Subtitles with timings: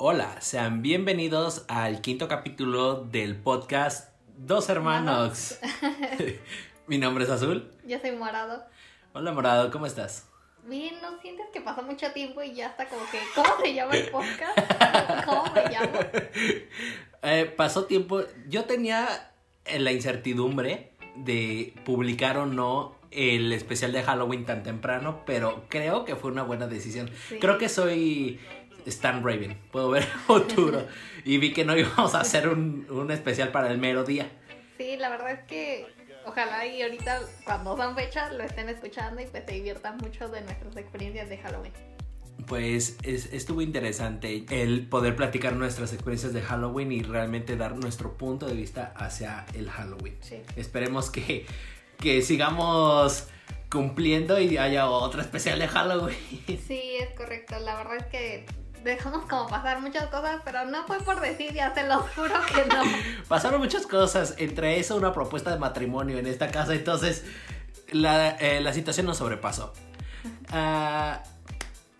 [0.00, 5.58] Hola, sean bienvenidos al quinto capítulo del podcast Dos Hermanos.
[6.86, 7.68] Mi nombre es Azul.
[7.84, 8.64] Yo soy Morado.
[9.12, 10.28] Hola Morado, ¿cómo estás?
[10.68, 13.96] Bien, ¿no sientes que pasó mucho tiempo y ya está como que, ¿cómo se llama
[13.96, 15.24] el podcast?
[15.26, 15.98] ¿Cómo me llamo?
[17.24, 19.32] Eh, pasó tiempo, yo tenía
[19.78, 26.14] la incertidumbre de publicar o no el especial de Halloween tan temprano, pero creo que
[26.14, 27.10] fue una buena decisión.
[27.28, 27.38] Sí.
[27.40, 28.38] Creo que soy
[28.88, 30.86] Stan Raven, puedo ver el futuro.
[31.24, 34.30] y vi que no íbamos a hacer un, un especial para el mero día.
[34.76, 35.86] Sí, la verdad es que
[36.26, 40.40] ojalá y ahorita cuando son fechas lo estén escuchando y pues se diviertan mucho de
[40.42, 41.72] nuestras experiencias de Halloween.
[42.46, 48.16] Pues es- estuvo interesante el poder platicar nuestras experiencias de Halloween y realmente dar nuestro
[48.16, 50.16] punto de vista hacia el Halloween.
[50.20, 50.40] Sí.
[50.56, 51.44] Esperemos que,
[51.98, 53.26] que sigamos
[53.70, 56.16] cumpliendo y haya otro especial de Halloween.
[56.66, 57.58] Sí, es correcto.
[57.58, 58.46] La verdad es que
[58.84, 62.64] dejamos como pasar muchas cosas, pero no fue por decir, ya se los juro que
[62.66, 62.82] no.
[63.28, 67.24] Pasaron muchas cosas, entre eso una propuesta de matrimonio en esta casa, entonces
[67.90, 69.72] la, eh, la situación nos sobrepasó.
[70.50, 71.22] Ah,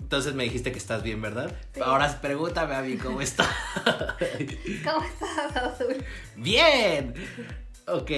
[0.01, 1.55] entonces me dijiste que estás bien, ¿verdad?
[1.75, 1.81] Sí.
[1.85, 3.45] Ahora pregúntame a mí cómo está.
[3.85, 6.03] ¿Cómo estás, Azul?
[6.35, 7.13] Bien.
[7.87, 8.11] Ok,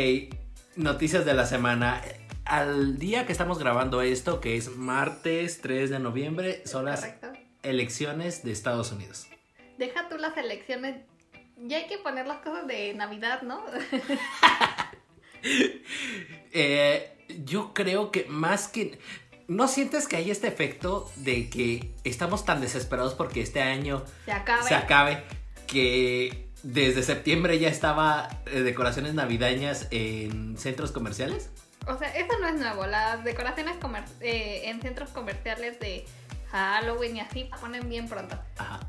[0.77, 2.01] noticias de la semana.
[2.45, 7.30] Al día que estamos grabando esto, que es martes 3 de noviembre, son las Correcto.
[7.63, 9.27] Elecciones de Estados Unidos.
[9.79, 10.97] Deja tú las elecciones.
[11.57, 13.65] Ya hay que poner las cosas de Navidad, ¿no?
[16.53, 18.99] Eh, yo creo que más que...
[19.49, 24.05] ¿No sientes que hay este efecto de que estamos tan desesperados porque este año
[24.67, 25.25] Se acabe
[25.67, 31.51] que desde septiembre ya estaba eh, decoraciones navideñas en centros comerciales?
[31.87, 32.87] O sea, eso no es nuevo.
[32.87, 33.77] Las decoraciones
[34.21, 36.05] eh, en centros comerciales de
[36.51, 38.39] Halloween y así ponen bien pronto.
[38.59, 38.81] Ajá.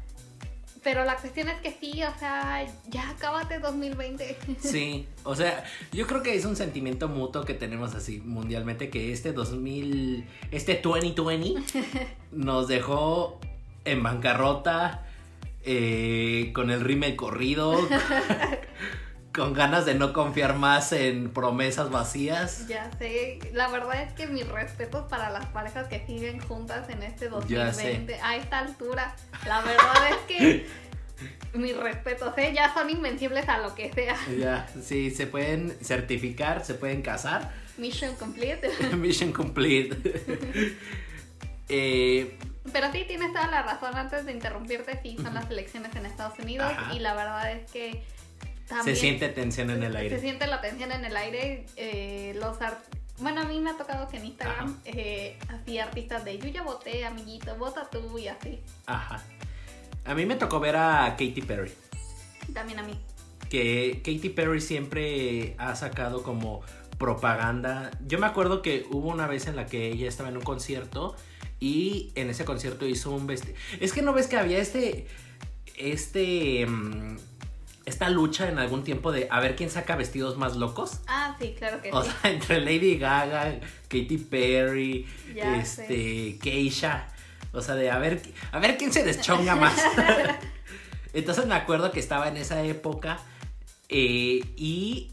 [0.84, 4.38] Pero la cuestión es que sí, o sea, ya acábate 2020.
[4.60, 9.12] Sí, o sea, yo creo que es un sentimiento mutuo que tenemos así mundialmente que
[9.12, 11.62] este 2000, este 2020
[12.32, 13.40] nos dejó
[13.86, 15.06] en bancarrota,
[15.64, 17.78] eh, con el rímel corrido,
[19.34, 22.68] con ganas de no confiar más en promesas vacías.
[22.68, 27.02] Ya sé, la verdad es que mis respetos para las parejas que siguen juntas en
[27.04, 27.84] este Ya sé.
[27.84, 29.16] 2020 a esta altura.
[29.48, 30.68] La verdad es que
[31.54, 32.52] mis respetos, ¿eh?
[32.54, 34.16] ya son invencibles a lo que sea.
[34.38, 37.52] Ya, sí, se pueden certificar, se pueden casar.
[37.78, 38.70] Mission complete.
[38.96, 40.78] Mission complete.
[41.74, 42.38] Eh,
[42.74, 43.96] Pero sí, tienes toda la razón.
[43.96, 46.94] Antes de interrumpirte, sí, son las elecciones en Estados Unidos Ajá.
[46.94, 48.04] y la verdad es que
[48.84, 50.20] se siente tensión en el se aire.
[50.20, 51.66] siente la tensión en el aire.
[51.78, 52.84] eh, los art-
[53.20, 56.64] bueno, a mí me ha tocado que en Instagram eh, así artistas de yo ya
[56.64, 58.60] voté, amiguito, vota tú y así.
[58.88, 59.22] Ajá.
[60.06, 61.72] A mí me tocó ver a Katy Perry.
[62.54, 63.00] También a mí.
[63.50, 66.62] Que Katy Perry siempre ha sacado como
[66.98, 67.92] propaganda.
[68.08, 71.16] Yo me acuerdo que hubo una vez en la que ella estaba en un concierto
[71.60, 73.54] y en ese concierto hizo un vestido.
[73.80, 75.06] Es que no ves que había este.
[75.78, 76.66] Este.
[76.66, 77.18] mm,
[77.92, 81.02] esta lucha en algún tiempo de a ver quién saca vestidos más locos.
[81.08, 82.10] Ah, sí, claro que O sí.
[82.22, 87.08] sea, entre Lady Gaga, Katy Perry, Ya este, Keisha.
[87.54, 89.76] O sea, de a ver, a ver quién se deschonga más.
[91.14, 93.20] Entonces me acuerdo que estaba en esa época
[93.90, 95.12] eh, y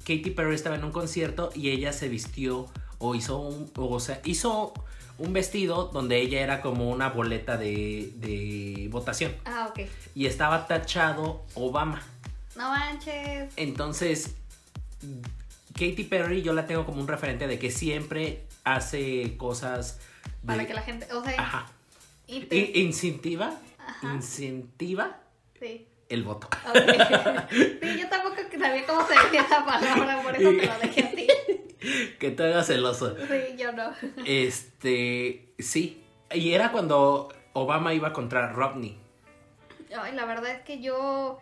[0.00, 2.66] Katy Perry estaba en un concierto y ella se vistió
[2.98, 4.72] o hizo un, o sea, hizo
[5.18, 9.80] un vestido donde ella era como una boleta de, de votación Ah, ok.
[10.14, 12.02] y estaba tachado Obama.
[12.56, 13.52] No manches.
[13.56, 14.34] Entonces,
[15.74, 19.98] Katy Perry yo la tengo como un referente de que siempre hace cosas
[20.42, 21.12] de- Para que la gente.
[21.12, 21.66] O sea, Ajá.
[22.26, 24.14] y te- incentiva, Ajá.
[24.14, 25.18] incentiva
[25.60, 25.86] sí.
[26.08, 26.48] el voto.
[26.68, 26.76] Ok.
[27.50, 31.10] Sí, yo tampoco sabía cómo se decía esa palabra, por eso te lo dejé a
[31.10, 31.26] ti.
[32.18, 33.16] que te haga celoso.
[33.16, 33.92] Sí, yo no.
[34.24, 36.02] Este, sí.
[36.32, 38.98] Y era cuando Obama iba contra Romney.
[39.96, 41.40] Ay, la verdad es que yo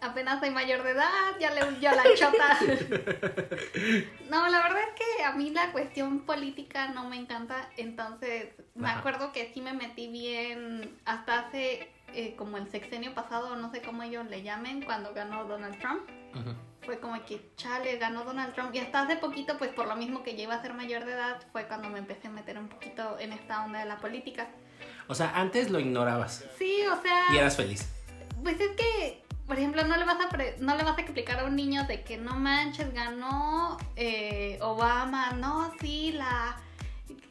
[0.00, 2.58] apenas soy mayor de edad, ya le huyó la chota.
[4.28, 8.88] No, la verdad es que a mí la cuestión política no me encanta, entonces me
[8.88, 8.98] Ajá.
[8.98, 13.80] acuerdo que sí me metí bien hasta hace eh, como el sexenio pasado, no sé
[13.80, 16.02] cómo ellos le llamen, cuando ganó Donald Trump.
[16.34, 16.54] Ujú.
[16.88, 18.74] Fue como que, chale, ganó Donald Trump.
[18.74, 21.12] Y hasta hace poquito, pues por lo mismo que ya iba a ser mayor de
[21.12, 24.48] edad, fue cuando me empecé a meter un poquito en esta onda de la política.
[25.06, 27.26] O sea, antes lo ignorabas Sí, o sea...
[27.30, 27.86] y eras feliz.
[28.42, 31.40] Pues es que, por ejemplo, no le vas a pre- no le vas a explicar
[31.40, 36.56] a un niño de que no manches, ganó eh, Obama, no, sí, la,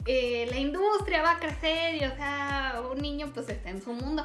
[0.05, 3.91] eh, la industria va a crecer y, o sea, un niño pues está en su
[3.91, 4.23] mundo.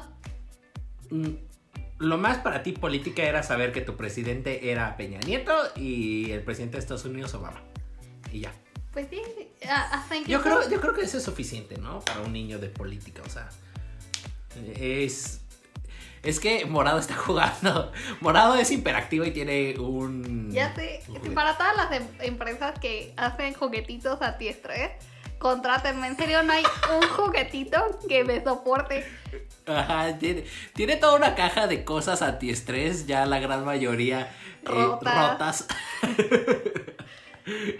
[1.09, 1.29] mm,
[2.03, 6.41] lo más para ti política era saber que tu presidente era Peña Nieto y el
[6.41, 7.61] presidente de Estados Unidos Obama.
[8.31, 8.53] Y ya.
[8.91, 9.21] Pues sí,
[9.67, 12.01] hasta Yo creo, yo creo que eso es suficiente, ¿no?
[12.01, 13.49] Para un niño de política, o sea.
[14.75, 15.41] Es.
[16.21, 17.91] Es que Morado está jugando.
[18.21, 20.51] Morado es hiperactivo y tiene un.
[20.51, 24.97] Ya sé, un para todas las em- empresas que hacen juguetitos a diestra, ¿eh?
[25.39, 26.63] Contrátenme, en serio, no hay
[26.95, 29.05] un juguetito que me soporte.
[29.65, 35.31] Ajá, tiene, tiene toda una caja de cosas antiestrés, ya la gran mayoría eh, Rotas.
[35.31, 35.67] rotas.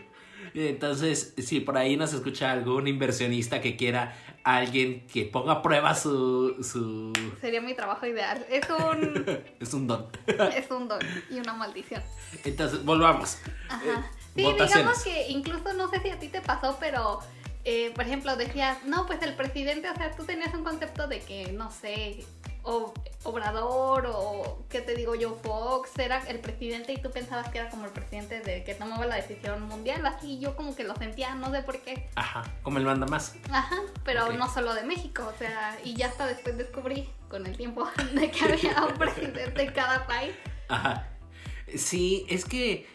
[0.56, 5.96] Entonces, si por ahí nos escucha algún inversionista que quiera alguien que ponga a prueba
[5.96, 6.64] su.
[6.64, 7.12] su...
[7.42, 8.46] Sería mi trabajo ideal.
[8.50, 9.26] Es un,
[9.60, 10.08] es un don.
[10.56, 11.00] es un don
[11.32, 12.04] y una maldición.
[12.44, 13.38] Entonces, volvamos.
[13.70, 13.84] Ajá.
[13.86, 14.76] Eh, Sí, votaciones.
[14.78, 17.20] digamos que incluso no sé si a ti te pasó, pero
[17.65, 21.19] eh, por ejemplo decías, no, pues el presidente, o sea, tú tenías un concepto de
[21.19, 22.25] que, no sé,
[22.63, 22.94] o,
[23.24, 25.36] Obrador o, ¿qué te digo yo?
[25.44, 29.06] Fox era el presidente y tú pensabas que era como el presidente de que tomaba
[29.06, 32.10] la decisión mundial, así yo como que lo sentía, no sé por qué.
[32.15, 33.36] Ajá, como el manda más.
[33.50, 37.56] Ajá, pero no solo de México, o sea, y ya hasta después descubrí con el
[37.56, 40.33] tiempo de que había un presidente en cada país.
[40.68, 41.07] Ajá.
[41.75, 42.88] Sí, es que,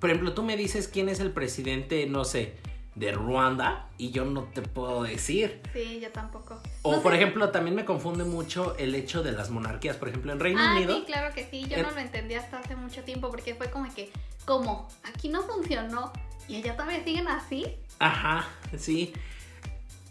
[0.00, 2.54] por ejemplo, tú me dices quién es el presidente, no sé,
[2.94, 5.60] de Ruanda y yo no te puedo decir.
[5.72, 6.60] Sí, yo tampoco.
[6.82, 9.96] O, No por sé- ejemplo, también me confunde mucho el hecho de las monarquías.
[9.96, 10.96] Por ejemplo, en Reino Ah, Unido.
[10.96, 11.66] sí, claro que sí.
[11.68, 14.10] Yo no lo entendí hasta hace mucho tiempo porque fue como que,
[14.44, 14.88] ¿cómo?
[15.04, 16.12] Aquí no funcionó
[16.48, 17.66] y allá todavía siguen así.
[17.98, 18.46] Ajá,
[18.76, 19.12] sí.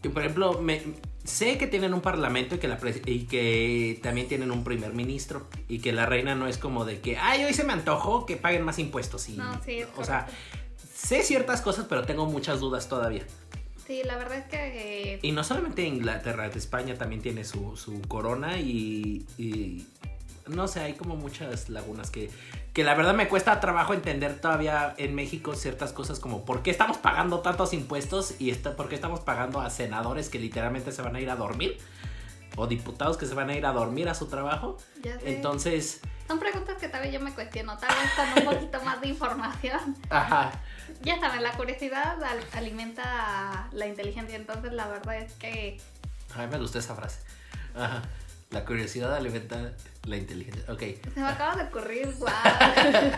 [0.03, 0.81] Y, por ejemplo, me,
[1.23, 4.93] sé que tienen un parlamento y que, la pres- y que también tienen un primer
[4.93, 5.47] ministro.
[5.67, 8.37] Y que la reina no es como de que, ay, hoy se me antojó que
[8.37, 9.29] paguen más impuestos.
[9.29, 10.27] Y, No, sí, es o sea.
[11.01, 13.23] Sé ciertas cosas, pero tengo muchas dudas todavía.
[13.87, 15.13] Sí, la verdad es que...
[15.15, 19.85] eh, Y no solamente Inglaterra, España también tiene su, su corona y, y
[20.47, 22.29] no sé, hay como muchas lagunas que,
[22.73, 26.71] que la verdad me cuesta trabajo entender todavía en México ciertas cosas como por qué
[26.71, 31.01] estamos pagando tantos impuestos y está, por qué estamos pagando a senadores que literalmente se
[31.01, 31.77] van a ir a dormir
[32.55, 34.77] o diputados que se van a ir a dormir a su trabajo.
[35.03, 35.35] ya sé.
[35.35, 39.01] Entonces, Son preguntas que tal vez yo me cuestiono, tal vez con un poquito más
[39.01, 39.95] de información.
[40.09, 40.51] ajá,
[41.03, 45.79] Ya saben, la curiosidad al- alimenta la inteligencia, entonces la verdad es que...
[46.35, 47.19] a mí me gustó esa frase.
[47.75, 48.03] Ajá.
[48.51, 49.71] La curiosidad alimenta
[50.05, 50.63] la inteligencia.
[50.71, 50.81] Ok.
[51.13, 52.33] Se me acaba de ocurrir, guau.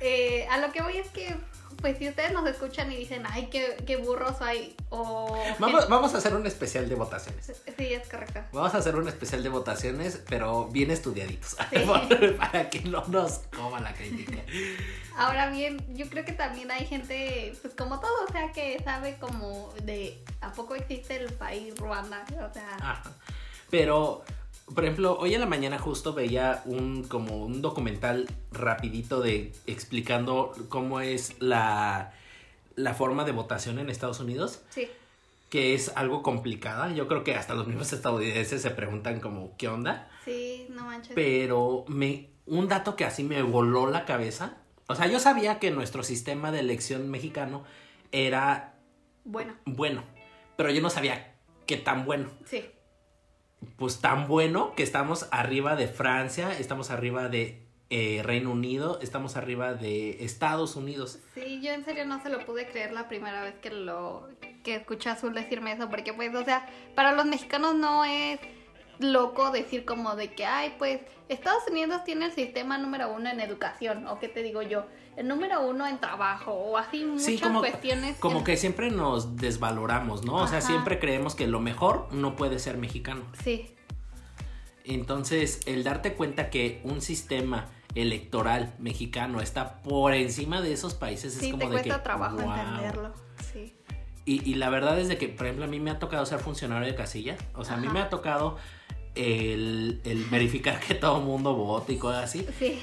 [0.00, 1.34] Eh, a lo que voy es que,
[1.80, 5.36] pues si ustedes nos escuchan y dicen, ay, qué, qué burros hay, o...
[5.58, 7.52] Vamos, vamos a hacer un especial de votaciones.
[7.76, 8.40] Sí, es correcto.
[8.52, 11.56] Vamos a hacer un especial de votaciones, pero bien estudiaditos.
[11.76, 12.28] Sí.
[12.38, 14.38] para que no nos coma la crítica.
[15.16, 19.16] Ahora bien, yo creo que también hay gente, pues como todo, o sea, que sabe
[19.18, 23.12] como de a poco existe el país Ruanda, o sea, Ajá.
[23.70, 24.24] Pero,
[24.74, 30.52] por ejemplo, hoy en la mañana justo veía un como un documental rapidito de explicando
[30.68, 32.12] cómo es la,
[32.74, 34.88] la forma de votación en Estados Unidos, sí,
[35.50, 36.92] que es algo complicada.
[36.92, 40.08] Yo creo que hasta los mismos estadounidenses se preguntan como, ¿qué onda?
[40.24, 41.14] sí, no manches.
[41.14, 44.56] Pero me, un dato que así me voló la cabeza.
[44.88, 47.64] O sea, yo sabía que nuestro sistema de elección mexicano
[48.12, 48.74] era
[49.24, 50.02] Bueno, bueno,
[50.56, 51.34] pero yo no sabía
[51.66, 52.28] qué tan bueno.
[52.44, 52.64] sí,
[53.76, 59.36] Pues tan bueno que estamos arriba de Francia, estamos arriba de eh, Reino Unido, estamos
[59.36, 61.20] arriba de Estados Unidos.
[61.34, 64.28] sí, yo en serio no se lo pude creer la primera vez que lo
[64.64, 68.40] que escuché a Azul decirme eso, porque pues, o sea, para los mexicanos no es
[68.98, 73.38] loco decir como de que, ay, pues Estados Unidos tiene el sistema número uno en
[73.40, 77.38] educación, o qué te digo yo, el número uno en trabajo, o así muchas Sí,
[77.38, 78.16] como, cuestiones.
[78.18, 80.34] como en- que siempre nos desvaloramos, ¿no?
[80.36, 83.22] O sea, siempre creemos que lo mejor no puede ser mexicano.
[83.42, 83.72] Sí,
[84.84, 91.34] Entonces, el darte cuenta que un sistema electoral mexicano está por encima de esos países
[91.34, 92.52] sí, es como te de cuesta que, trabajo "Wow".
[92.54, 93.14] entenderlo,
[93.52, 93.74] sí.
[94.26, 96.38] Y, y la verdad es de que, por ejemplo, a mí me ha tocado ser
[96.40, 97.36] funcionario de casilla.
[97.54, 98.58] O sea, a mí me ha tocado
[99.14, 102.46] el, el verificar que todo el mundo vote y cosas así.
[102.58, 102.78] Sí.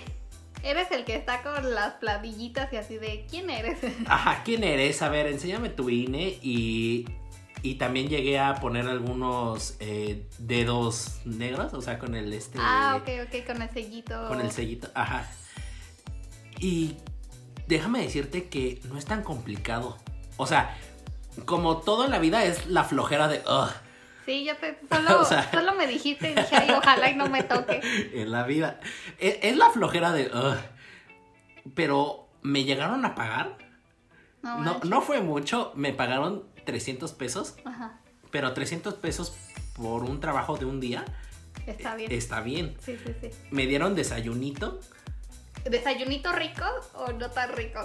[0.64, 3.80] Eres el que está con las planillitas y así de ¿quién eres?
[4.08, 5.02] Ajá, ¿quién eres?
[5.02, 7.06] A ver, enséñame tu INE y,
[7.62, 12.60] y también llegué a poner algunos eh, dedos negros, o sea, con el este...
[12.62, 14.28] ah, ok, ok, con el sellito.
[14.30, 15.30] Con el sellito, ajá.
[16.60, 16.96] Y
[17.68, 19.98] déjame decirte que no es tan complicado.
[20.38, 20.78] O sea,
[21.46, 23.40] como todo en la vida es la flojera de...
[23.40, 23.70] "Ugh",
[24.26, 27.28] Sí, yo te, solo, O sea- solo me dijiste y dije, ay, ojalá y no
[27.30, 27.82] me toque.
[28.14, 28.80] en la vida.
[29.20, 30.32] Es, es la flojera de...
[31.76, 33.58] Pero me llegaron a pagar.
[34.42, 37.56] No, No, no fue mucho, me pagaron 300 pesos.
[37.66, 38.00] Ajá.
[38.32, 39.36] Pero 300 pesos
[39.76, 41.06] por un trabajo de un día
[41.66, 42.12] Está bien.
[42.12, 42.76] está bien.
[42.82, 43.30] Sí, sí, sí.
[43.52, 44.80] Me dieron desayunito.
[45.64, 46.66] ¿Desayunito rico
[46.96, 47.80] o no tan rico?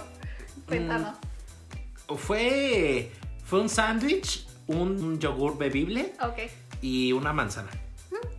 [0.67, 1.15] Cuéntanos.
[2.17, 3.11] Fue,
[3.45, 6.13] fue un sándwich, un yogur bebible
[6.81, 7.69] y una manzana.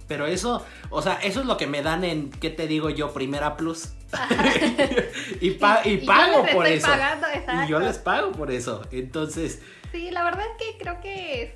[0.08, 3.12] Pero eso, o sea, eso es lo que me dan en, ¿qué te digo yo?
[3.12, 3.90] Primera Plus.
[5.40, 6.86] y, pa- y yo pago les por eso.
[6.88, 7.26] pagando,
[7.64, 8.82] y yo les pago por eso.
[8.90, 11.52] Entonces, Sí, la verdad es que creo que es-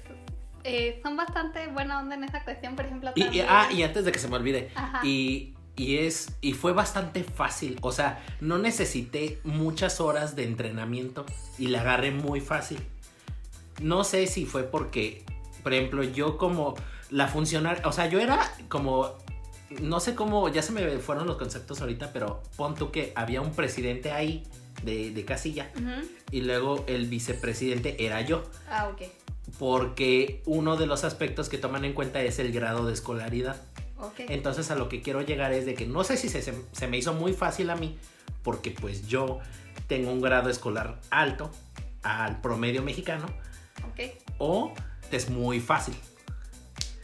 [0.64, 3.10] eh, son bastante buena onda en esa cuestión, por ejemplo.
[3.16, 5.00] y, ah, y antes de que se me olvide, Ajá.
[5.04, 7.76] y, y es, y fue bastante fácil.
[7.82, 11.26] O sea, no necesité muchas horas de entrenamiento
[11.58, 12.78] y la agarré muy fácil.
[13.82, 15.24] No sé si fue porque,
[15.62, 16.74] por ejemplo, yo como
[17.10, 19.10] la funcionaria, o sea, yo era como,
[19.80, 23.40] no sé cómo, ya se me fueron los conceptos ahorita, pero pon tú que había
[23.40, 24.42] un presidente ahí
[24.82, 25.70] de, de casilla
[26.30, 29.02] y luego el vicepresidente era yo, Ah, ok.
[29.58, 33.60] porque uno de los aspectos que toman en cuenta es el grado de escolaridad.
[33.98, 34.20] Ok.
[34.28, 36.88] Entonces a lo que quiero llegar es de que no sé si se, se- se
[36.88, 37.96] me hizo muy fácil a mí,
[38.42, 39.38] porque pues yo
[39.86, 41.50] tengo un grado escolar alto
[42.02, 43.26] al promedio mexicano,
[44.38, 44.72] o
[45.10, 45.96] es muy fácil.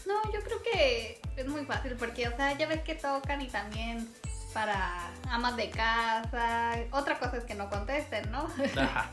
[0.07, 3.49] No, yo creo que es muy fácil porque, o sea, ya ves que tocan y
[3.49, 4.09] también
[4.53, 6.77] para amas de casa.
[6.91, 8.49] Otra cosa es que no contesten, ¿no?
[8.77, 9.11] Ajá.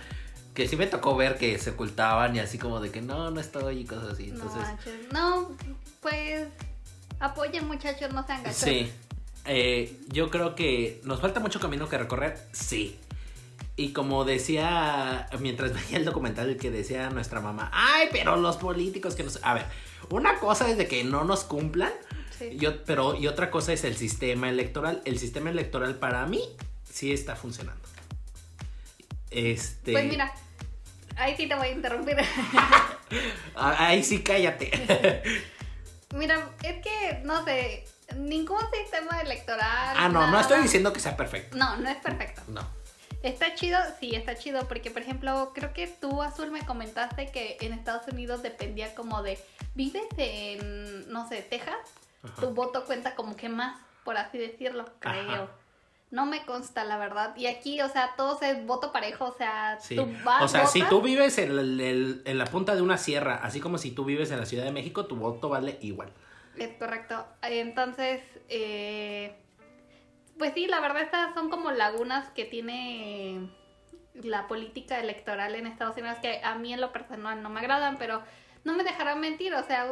[0.54, 3.40] Que sí me tocó ver que se ocultaban y así como de que no, no
[3.40, 4.28] estoy y cosas así.
[4.28, 5.14] No, Entonces, manches.
[5.14, 5.52] no,
[6.02, 6.48] pues
[7.20, 8.58] apoyen muchachos, no sean gachos.
[8.58, 8.92] sí.
[9.50, 13.00] Eh, yo creo que nos falta mucho camino que recorrer, sí.
[13.78, 19.16] Y como decía, mientras veía el documental que decía nuestra mamá, ay, pero los políticos
[19.16, 19.40] que nos...
[19.44, 19.66] A ver,
[20.10, 21.94] una cosa es de que no nos cumplan,
[22.38, 22.50] Sí.
[22.52, 25.02] y ot- pero y otra cosa es el sistema electoral.
[25.06, 26.44] El sistema electoral para mí
[26.92, 27.82] sí está funcionando.
[29.32, 29.92] Este...
[29.92, 30.32] Pues mira,
[31.16, 32.16] ahí sí te voy a interrumpir.
[33.56, 34.70] Ah, Ahí sí cállate.
[36.16, 37.86] mira, es que, no sé,
[38.18, 39.96] ningún sistema electoral.
[39.98, 41.56] ah, no, no estoy diciendo que sea perfecto.
[41.58, 42.42] No, no es perfecto.
[42.50, 42.68] No.
[43.24, 47.58] Está chido, sí, está chido, porque por ejemplo, creo que tú, Azul, me comentaste que
[47.62, 49.40] en Estados Unidos dependía como de,
[49.76, 51.76] vives en, no sé, Texas,
[52.24, 52.42] Ajá.
[52.42, 55.32] tu voto cuenta como que más, por así decirlo, creo.
[55.32, 55.48] Ajá.
[56.10, 57.36] No me consta, la verdad.
[57.36, 59.98] Y aquí, o sea, todos es voto parejo, o sea, Sí.
[59.98, 61.52] tú vas, O sea, si tú vives en,
[62.24, 64.72] en la punta de una sierra, así como si tú vives en la Ciudad de
[64.72, 66.14] México, tu voto vale igual.
[66.56, 67.26] Es correcto.
[67.42, 69.36] Entonces, eh,
[70.38, 73.50] pues sí, la verdad estas son como lagunas que tiene
[74.14, 77.98] la política electoral en Estados Unidos que a mí en lo personal no me agradan,
[77.98, 78.24] pero
[78.64, 79.92] no me dejarán mentir, o sea,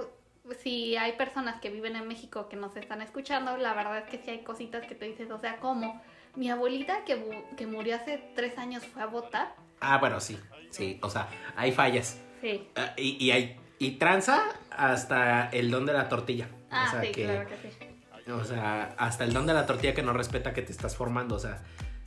[0.59, 4.17] si hay personas que viven en México que nos están escuchando, la verdad es que
[4.17, 6.01] sí hay cositas que te dices, o sea, como
[6.35, 9.55] mi abuelita que, que murió hace tres años fue a votar.
[9.79, 10.39] Ah, bueno, sí.
[10.69, 12.19] Sí, o sea, hay fallas.
[12.41, 12.67] Sí.
[12.75, 13.57] Ah, y, y hay.
[13.79, 16.49] Y tranza hasta el don de la tortilla.
[16.69, 17.94] Ah, o sea, sí, que, claro que sí.
[18.31, 21.35] O sea, hasta el don de la tortilla que no respeta que te estás formando.
[21.35, 21.61] O sea,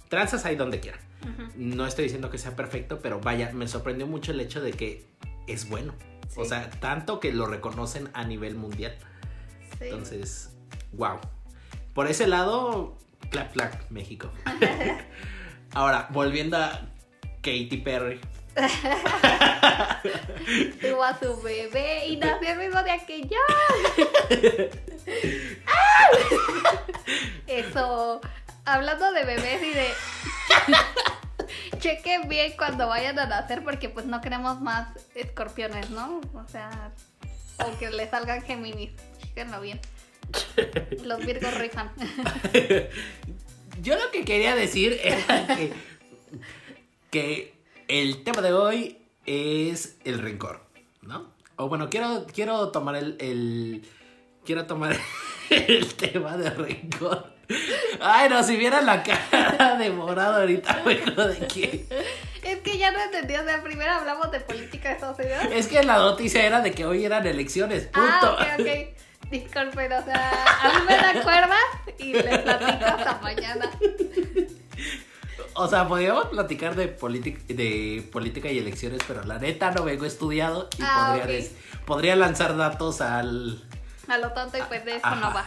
[0.09, 0.99] tranzas ahí donde quiera.
[1.57, 5.05] No estoy diciendo que sea perfecto, pero vaya, me sorprendió mucho el hecho de que
[5.47, 5.95] es bueno.
[6.37, 8.97] O sea, tanto que lo reconocen a nivel mundial.
[9.79, 9.87] Sí.
[9.87, 10.51] Entonces,
[10.93, 11.19] wow.
[11.95, 12.97] Por ese lado,
[13.31, 14.31] clap, clap, México.
[15.75, 16.89] Ahora, volviendo a
[17.43, 18.21] Katy Perry.
[20.81, 23.39] tuvo a su bebé y nació el mismo día que yo.
[27.47, 28.21] Eso,
[28.65, 29.89] hablando de bebés y de...
[31.79, 36.21] Chequen bien cuando vayan a nacer porque pues no queremos más escorpiones, ¿no?
[36.35, 36.93] O sea,
[37.65, 38.91] o que le salgan Géminis.
[39.21, 39.81] Chequenlo bien.
[41.05, 41.91] Los virgos rifan.
[43.83, 45.73] Yo lo que quería decir era que,
[47.11, 47.55] que
[47.87, 50.67] el tema de hoy es el rencor,
[51.03, 51.33] ¿no?
[51.57, 53.89] O bueno, quiero, quiero tomar el-
[54.49, 54.97] Quiero tomar
[55.51, 57.35] el tema de rencor.
[58.01, 61.87] Ay, no, si vieran la cara de morado ahorita, de que...
[62.43, 65.45] Es que ya no entendí, o sea, primero hablamos de política de Estados Unidos.
[65.53, 68.09] Es que la noticia era de que hoy eran elecciones, punto.
[68.39, 69.31] Ah, ok, ok.
[69.31, 73.71] Disculpen, o sea, a mí me da cuerdas y les platico hasta mañana.
[75.53, 80.07] O sea, podríamos platicar de, política de política y elecciones, pero la neta no vengo
[80.07, 81.19] estudiado y Ah,
[81.85, 83.68] podría lanzar datos al...
[84.09, 85.17] A lo tonto y pues de eso Ajá.
[85.17, 85.45] no va.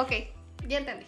[0.00, 0.12] Ok,
[0.66, 1.06] ya entendí.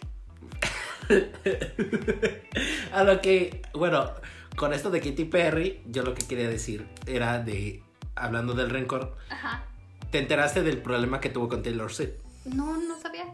[2.93, 4.11] A lo que, bueno,
[4.55, 7.83] con esto de Katy Perry, yo lo que quería decir era de,
[8.15, 9.63] hablando del rencor, Ajá.
[10.11, 12.13] ¿te enteraste del problema que tuvo con Taylor Swift?
[12.45, 13.25] No, no sabía.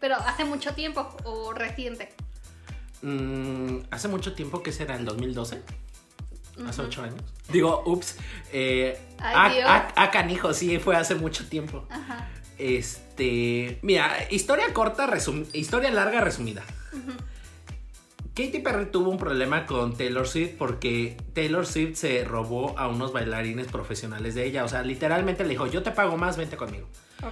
[0.00, 2.12] Pero hace mucho tiempo o reciente.
[3.02, 4.96] Mm, hace mucho tiempo, que será?
[4.96, 5.62] ¿El 2012?
[6.66, 7.20] Hace ocho años.
[7.48, 8.16] Digo, ups.
[8.52, 9.64] Eh, Ay, ah, Dios.
[9.68, 11.86] ah, ah, canijo, sí, fue hace mucho tiempo.
[11.90, 12.28] Ajá.
[12.58, 13.78] Este.
[13.82, 16.62] Mira, historia corta, resum- historia larga, resumida.
[18.34, 23.12] Katy Perry tuvo un problema con Taylor Swift porque Taylor Swift se robó a unos
[23.12, 24.64] bailarines profesionales de ella.
[24.64, 26.88] O sea, literalmente le dijo: Yo te pago más, vente conmigo.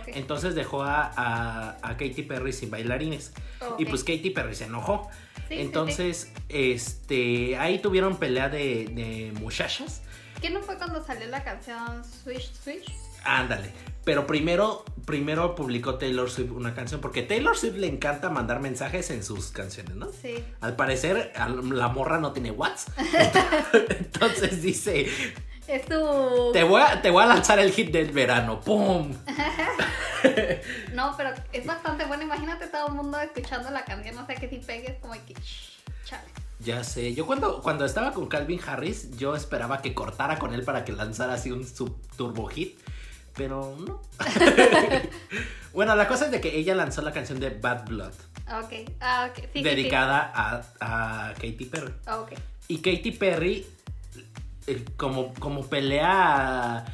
[0.06, 3.32] Entonces dejó a, a, a Katy Perry sin bailarines.
[3.78, 5.10] Y pues Katy Perry se enojó.
[5.48, 7.56] Sí, sí, Entonces, este.
[7.58, 10.02] Ahí tuvieron pelea de, de muchachas.
[10.40, 12.90] ¿Qué no fue cuando salió la canción Switch Switch?
[13.24, 13.70] Ándale.
[14.04, 19.11] Pero primero, primero publicó Taylor Swift una canción, porque Taylor Swift le encanta mandar mensajes
[19.11, 20.09] en sus canciones, ¿no?
[20.11, 20.42] Sí.
[20.61, 21.32] Al parecer,
[21.71, 22.99] la morra no tiene WhatsApp.
[23.99, 25.09] Entonces dice,
[25.68, 26.50] Es tu...
[26.52, 28.61] te voy, a, te voy a lanzar el hit del verano.
[28.61, 29.12] ¡Pum!
[30.94, 32.23] No, pero es bastante bueno.
[32.23, 35.35] Imagínate todo el mundo escuchando la canción, o sea que si pegues como que...
[36.04, 36.23] Chale.
[36.61, 40.62] Ya sé, yo cuando, cuando estaba con Calvin Harris, yo esperaba que cortara con él
[40.62, 42.78] para que lanzara así un sub turbo hit,
[43.34, 44.00] pero no.
[45.72, 48.12] bueno, la cosa es de que ella lanzó la canción de Bad Blood,
[48.62, 48.90] Ok.
[49.00, 49.36] Ah, ok.
[49.44, 51.88] Sí, sí, dedicada a, a Katy Perry.
[51.88, 51.94] sí.
[52.06, 52.32] Ah, ok.
[52.68, 53.66] Y Katy Perry,
[54.66, 56.84] eh, como, como pelea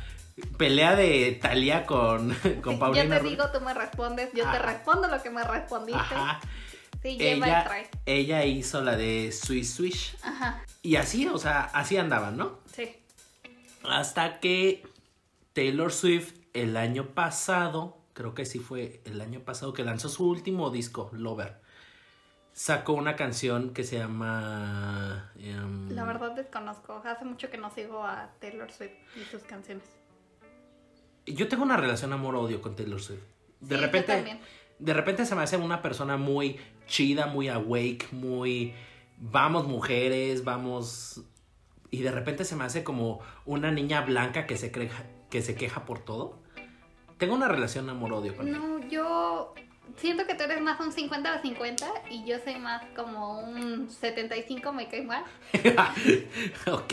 [0.57, 4.59] pelea de Thalía con, con Sí, Paulina yo te digo, tú me respondes, yo te
[4.59, 6.01] respondo lo que me respondiste.
[6.01, 6.41] Ajá.
[7.03, 7.67] Sí, Ella,
[8.07, 10.17] ella hizo la de Swish Swish.
[10.23, 10.63] Ajá.
[10.83, 12.59] Y así, o sea, así andaban, ¿no?
[12.75, 12.97] Sí.
[13.89, 14.83] Hasta que
[15.53, 20.29] Taylor Swift el año pasado, creo que sí fue el año pasado, que lanzó su
[20.29, 21.61] último disco, Lover.
[22.53, 25.31] Sacó una canción que se llama...
[25.39, 27.01] em, La verdad desconozco.
[27.05, 29.85] Hace mucho que no sigo a Taylor Swift y sus canciones.
[31.27, 33.21] Yo tengo una relación amor-odio con Taylor Swift.
[33.61, 34.13] De Sí, yo repente...
[34.15, 34.41] también.
[34.81, 38.75] De repente se me hace una persona muy chida, muy awake, muy...
[39.19, 41.23] Vamos mujeres, vamos...
[41.91, 45.55] Y de repente se me hace como una niña blanca que se, creja- que se
[45.55, 46.39] queja por todo.
[47.19, 48.51] Tengo una relación amor-odio con.
[48.51, 49.55] No, yo
[49.97, 53.91] siento que tú eres más un 50 a 50 y yo soy más como un
[53.91, 55.25] 75, me cae mal.
[56.71, 56.93] ok.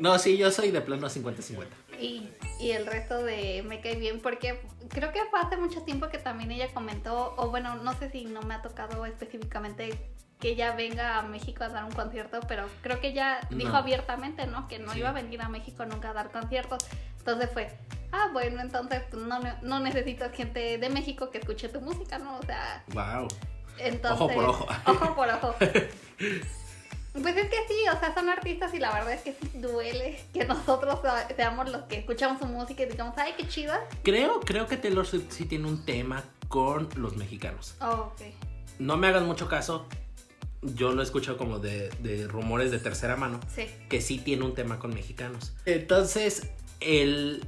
[0.00, 1.66] No, sí, yo soy de plano 50-50.
[2.00, 2.28] Y,
[2.60, 6.18] y el resto de me cae bien porque creo que fue hace mucho tiempo que
[6.18, 9.98] también ella comentó, o bueno, no sé si no me ha tocado específicamente
[10.38, 13.76] que ella venga a México a dar un concierto, pero creo que ella dijo No.
[13.78, 14.68] abiertamente, ¿no?
[14.68, 14.98] Que no Sí.
[14.98, 16.84] iba a venir a México nunca a dar conciertos.
[17.26, 17.68] Entonces fue,
[18.12, 22.38] ah, bueno, entonces pues, no, no necesitas gente de México que escuche tu música, ¿no?
[22.38, 23.26] O sea, Wow.
[23.78, 24.20] entonces...
[24.20, 24.66] Ojo por ojo.
[24.86, 25.54] Ojo por ojo.
[27.22, 30.22] Pues es que sí, o sea, son artistas y la verdad es que sí duele
[30.34, 31.00] que nosotros
[31.34, 33.80] seamos los que escuchamos su música y digamos, ay, qué chida.
[34.02, 37.74] Creo, creo que Taylor Swift sí tiene un tema con los mexicanos.
[37.80, 38.20] Oh, ok.
[38.80, 39.86] No me hagan mucho caso.
[40.60, 43.40] Yo lo escucho como de, de rumores de tercera mano.
[43.54, 43.64] Sí.
[43.88, 45.54] que sí tiene un tema con mexicanos.
[45.64, 47.42] Entonces, el...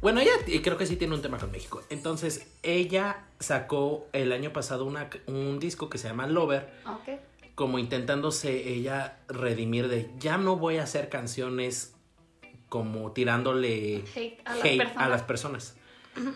[0.00, 0.32] Bueno, ella
[0.62, 1.82] creo que sí tiene un tema con México.
[1.88, 7.18] Entonces, ella sacó el año pasado una- un disco que se llama Lover, Ok.
[7.54, 11.94] como intentándose ella redimir de, ya no voy a hacer canciones
[12.68, 14.96] como tirándole Hate a las personas.
[14.96, 15.74] a las personas.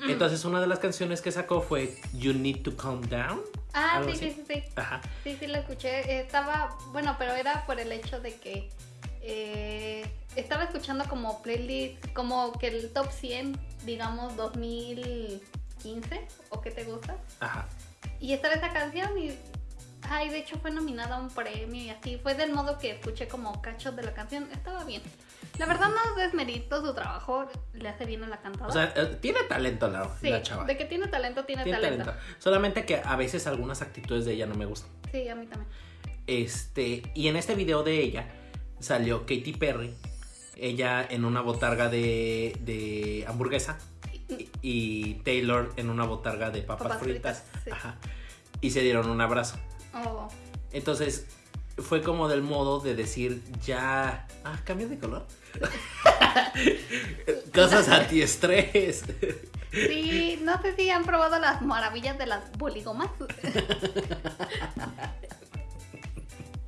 [0.08, 3.40] Entonces, una de las canciones que sacó fue You Need to Calm Down.
[3.74, 4.62] Ah, sí, sí, sí, sí.
[4.76, 5.00] Ajá.
[5.22, 6.20] Sí, sí, lo escuché.
[6.20, 8.70] Estaba, bueno, pero era por el hecho de que
[9.22, 16.84] eh, estaba escuchando como playlist, como que el top 100, digamos, 2015, o qué te
[16.84, 17.16] gusta.
[17.40, 17.66] Ajá.
[18.20, 19.36] Y estaba esa canción y,
[20.02, 22.18] ay, de hecho fue nominada a un premio y así.
[22.22, 24.48] Fue del modo que escuché como cachos de la canción.
[24.52, 25.02] Estaba bien.
[25.58, 28.68] La verdad no desmerito su trabajo, le hace bien a la cantada.
[28.68, 30.64] O sea, eh, tiene talento la, sí, la chava.
[30.64, 32.04] de que tiene talento, tiene, Tiene talento.
[32.04, 32.24] talento.
[32.38, 34.90] Solamente que a veces algunas actitudes de ella no me gustan.
[35.10, 35.68] Sí, a mí también.
[36.28, 38.28] Este, y en este video de ella
[38.80, 39.94] salió Katy Perry,
[40.56, 43.78] ella en una botarga de, de hamburguesa
[44.28, 47.42] y, y Taylor en una botarga de papas, Papas fritas.
[47.42, 47.70] fritas, sí.
[47.70, 47.96] Ajá.
[48.60, 49.56] Y se dieron un abrazo.
[49.94, 50.28] Oh,
[50.72, 51.26] Entonces
[51.78, 55.26] fue como del modo de decir ya, ah, cambia de color.
[57.54, 59.04] Cosas antiestrés.
[59.70, 63.10] Sí, no sé si han probado las maravillas de las boligomas.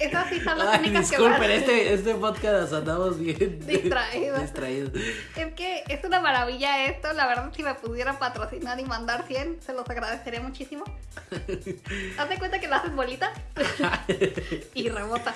[0.01, 4.41] Esas sí son las Ay, únicas que disculpen, van- este, este podcast andamos bien Distraídos.
[4.41, 4.93] distraídos.
[5.37, 9.59] Es que es una maravilla esto, la verdad si me pudieran patrocinar y mandar 100,
[9.61, 10.85] se los agradecería muchísimo.
[12.19, 13.31] Haz de cuenta que lo haces bolita
[14.75, 15.35] y rebota.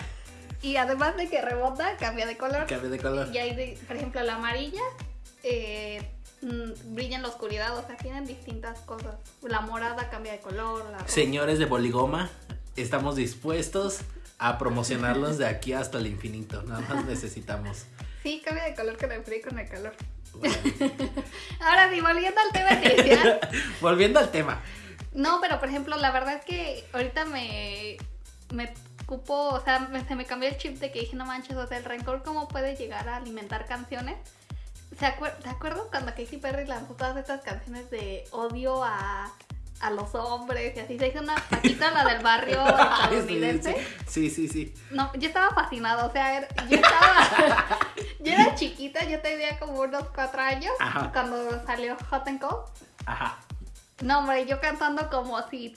[0.62, 2.66] Y además de que rebota, cambia de color.
[2.66, 3.29] Cambia de color.
[3.35, 4.81] Y hay, de- por ejemplo, la amarilla
[5.42, 6.09] eh,
[6.40, 9.14] mm, brilla en la oscuridad, o sea, tienen distintas cosas.
[9.42, 11.07] La morada cambia de color, la.
[11.07, 12.31] Señores de Boligoma,
[12.77, 13.98] estamos dispuestos
[14.38, 16.62] a promocionarlos de aquí hasta el infinito.
[16.62, 17.85] Nada más necesitamos.
[18.23, 19.94] Sí, cambia de color con el frío y con el calor.
[21.61, 23.40] Ahora sí, volviendo al tema inicial.
[23.81, 24.61] volviendo al tema.
[25.12, 27.97] No, pero por ejemplo, la verdad es que ahorita me,
[28.53, 28.73] me
[29.07, 31.66] cupo, o sea, me- se me cambió el chip de que dije, no manches, o
[31.66, 34.16] sea, el rencor, ¿cómo puede llegar a alimentar canciones?
[34.99, 39.33] ¿Se acuer- ¿Te acuerdas cuando Katy Perry lanzó todas estas canciones de odio a,
[39.80, 40.98] a los hombres y así?
[40.98, 43.76] Se hizo una paquita la del barrio estadounidense.
[44.06, 44.72] Sí, sí, sí.
[44.90, 47.78] No, yo estaba fascinada, o sea, era- yo estaba,
[48.20, 51.10] yo era chiquita, yo tenía como unos cuatro años Ajá.
[51.12, 52.64] cuando salió Hot and Cold.
[53.06, 53.38] Ajá.
[54.02, 55.76] No, hombre, yo cantando como si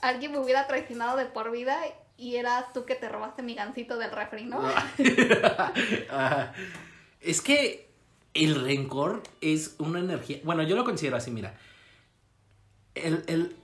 [0.00, 1.78] alguien me hubiera traicionado de por vida
[2.16, 4.60] y eras tú que te robaste mi gancito del refri, ¿no?
[6.10, 6.52] Ajá.
[7.20, 7.88] es que
[8.34, 10.38] el rencor es una energía.
[10.44, 11.54] Bueno, yo lo considero así, mira.
[12.94, 13.56] El, el,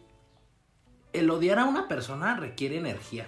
[1.13, 3.27] el odiar a una persona requiere energía.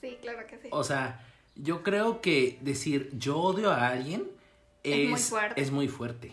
[0.00, 0.68] Sí, claro que sí.
[0.70, 4.28] O sea, yo creo que decir yo odio a alguien
[4.82, 5.60] Es es, muy fuerte.
[5.60, 6.32] es muy fuerte.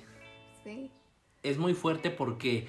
[0.64, 0.92] Sí.
[1.44, 2.68] Es muy fuerte porque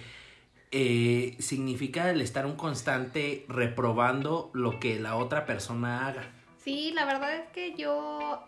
[0.70, 6.30] eh, significa el estar un constante reprobando lo que la otra persona haga.
[6.64, 8.42] Sí, la verdad es que yo,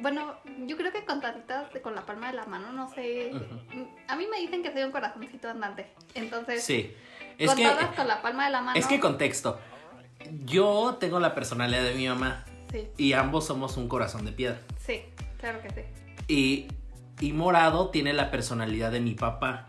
[0.00, 0.34] bueno,
[0.66, 3.30] yo creo que con tantitas, con la palma de la mano, no sé.
[4.08, 5.86] A mí me dicen que soy un corazoncito andante.
[6.14, 6.92] Entonces, Sí.
[7.38, 8.78] Es que, con la palma de la mano.
[8.78, 9.58] es que contexto.
[10.44, 14.60] Yo tengo la personalidad de mi mamá Sí, y ambos somos un corazón de piedra.
[14.78, 15.02] sí,
[15.38, 15.82] claro que sí.
[16.28, 16.68] Y,
[17.20, 19.66] y Morado tiene la personalidad de mi papá,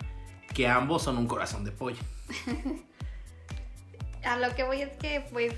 [0.53, 2.01] que ambos son un corazón de pollo.
[4.23, 5.53] A lo que voy es que, pues,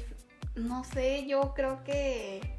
[0.56, 2.55] no sé, yo creo que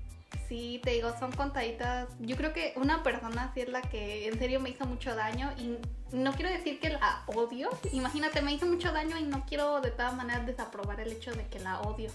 [0.49, 2.09] sí, te digo, son contaditas.
[2.21, 5.53] Yo creo que una persona sí es la que en serio me hizo mucho daño
[5.59, 5.77] y
[6.15, 7.71] no quiero decir que la odio.
[7.93, 11.47] Imagínate, me hizo mucho daño y no quiero de todas maneras desaprobar el hecho de
[11.47, 12.11] que la odio.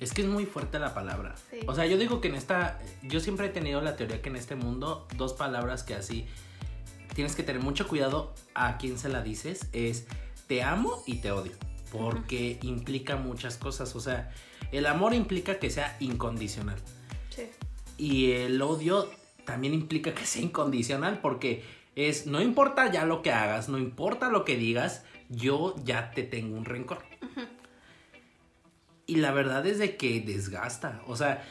[0.00, 1.34] Es que es muy fuerte la palabra.
[1.50, 1.60] Sí.
[1.66, 2.78] O sea, yo digo que en esta.
[3.02, 6.26] Yo siempre he tenido la teoría que en este mundo, dos palabras que así
[7.14, 10.06] tienes que tener mucho cuidado a quién se la dices: es
[10.46, 11.52] te amo y te odio.
[11.92, 13.94] Porque implica muchas cosas.
[13.94, 14.32] O sea,
[14.72, 16.76] el amor implica que sea incondicional.
[17.34, 17.48] Sí.
[17.98, 19.10] Y el odio
[19.44, 21.64] también implica que sea incondicional porque
[21.96, 26.22] es, no importa ya lo que hagas, no importa lo que digas, yo ya te
[26.22, 26.98] tengo un rencor.
[29.06, 31.02] Y la verdad es de que desgasta.
[31.06, 31.44] O sea,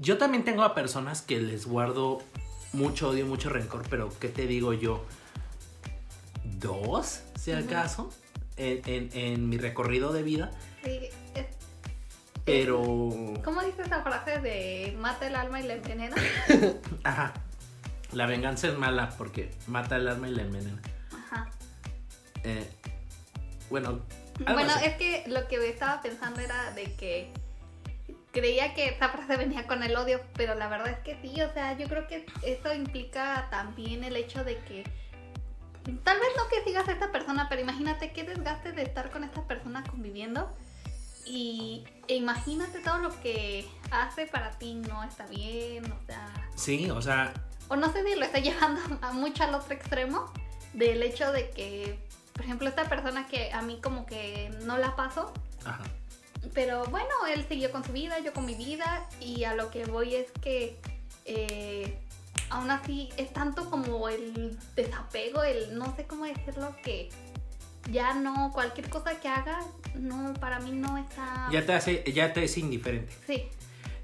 [0.00, 2.22] yo también tengo a personas que les guardo
[2.72, 5.04] mucho odio, mucho rencor, pero ¿qué te digo yo?
[6.44, 8.10] ¿Dos, si acaso?
[8.56, 10.50] En, en- en mi recorrido de vida.
[10.84, 11.00] Sí,
[11.34, 11.46] es-
[12.48, 12.82] Pero...
[13.44, 16.16] ¿Cómo dice esa frase de mata el alma y la envenena?
[17.04, 17.32] Ajá.
[18.12, 20.80] La venganza es mala porque mata el alma y la envenena.
[21.12, 21.48] Ajá.
[22.44, 22.66] Eh,
[23.70, 24.00] bueno,
[24.44, 24.86] Bueno, así.
[24.86, 27.30] es que lo que estaba pensando era de que
[28.32, 31.52] creía que esa frase venía con el odio, pero la verdad es que sí, o
[31.52, 34.84] sea, yo creo que eso implica también el hecho de que
[36.04, 39.24] tal vez no que sigas a esta persona, pero imagínate qué desgaste de estar con
[39.24, 40.50] esta persona conviviendo
[41.28, 46.90] y e imagínate todo lo que hace para ti no está bien, o sea, Sí,
[46.90, 47.32] o sea,
[47.68, 50.32] o no sé si lo está llevando a mucho al otro extremo
[50.72, 51.98] del hecho de que,
[52.32, 55.32] por ejemplo, esta persona que a mí como que no la paso,
[55.64, 55.84] ajá.
[56.54, 59.84] pero bueno, él siguió con su vida, yo con mi vida y a lo que
[59.84, 60.78] voy es que
[61.24, 61.98] eh,
[62.50, 67.10] aún así es tanto como el desapego, el no sé cómo decirlo, que
[67.90, 69.60] ya no, cualquier cosa que haga,
[69.94, 71.48] no, para mí no está...
[71.50, 73.12] Ya te hace, ya te es indiferente.
[73.26, 73.44] Sí,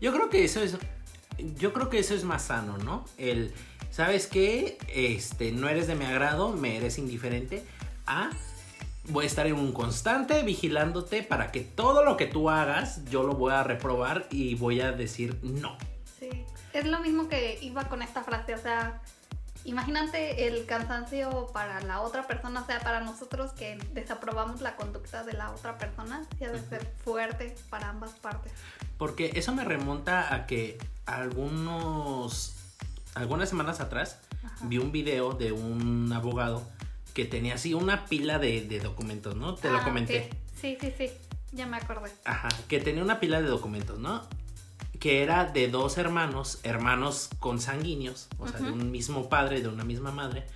[0.00, 0.76] Yo creo que eso es,
[1.58, 3.04] yo creo que eso es más sano, ¿no?
[3.18, 3.52] El,
[3.90, 4.78] ¿sabes qué?
[4.88, 7.64] Este, no eres de mi agrado, me eres indiferente.
[8.06, 8.30] A,
[9.08, 13.22] voy a estar en un constante vigilándote para que todo lo que tú hagas, yo
[13.22, 15.76] lo voy a reprobar y voy a decir no.
[16.18, 16.30] Sí,
[16.72, 19.02] es lo mismo que iba con esta frase, o sea,
[19.64, 25.24] imagínate el cansancio para la otra persona, o sea, para nosotros que desaprobamos la conducta
[25.24, 28.52] de la otra persona, sí ha de ser fuerte para ambas partes.
[28.98, 32.54] Porque eso me remonta a que algunos,
[33.14, 34.56] algunas semanas atrás Ajá.
[34.62, 36.62] vi un video de un abogado
[37.12, 39.54] que tenía así una pila de, de documentos, ¿no?
[39.54, 40.30] Te lo Ah, comenté.
[40.60, 41.10] Sí, sí, sí,
[41.52, 42.10] ya me acordé.
[42.24, 44.22] Ajá, que tenía una pila de documentos, ¿no?
[45.04, 49.84] Que era de dos hermanos, hermanos consanguíneos, o sea, de un mismo padre, de una
[49.84, 50.46] misma madre,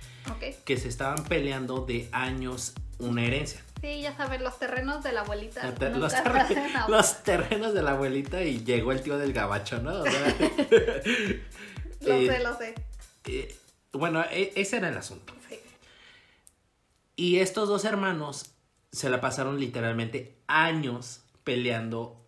[0.65, 3.63] que se estaban peleando de años una herencia.
[3.79, 5.71] Sí, ya sabes, los terrenos de la abuelita.
[5.75, 5.95] Ter-
[6.89, 10.01] los, terrenos de la abuelita y llegó el tío del gabacho, ¿no?
[10.01, 10.11] O sea,
[12.01, 12.73] Lo eh, sé, lo sé.
[13.25, 13.55] eh,
[13.93, 15.31] bueno, e- ese era el asunto.
[15.47, 15.59] Sí.
[17.17, 18.49] Y estos dos hermanos
[18.91, 22.18] se la pasaron literalmente años peleando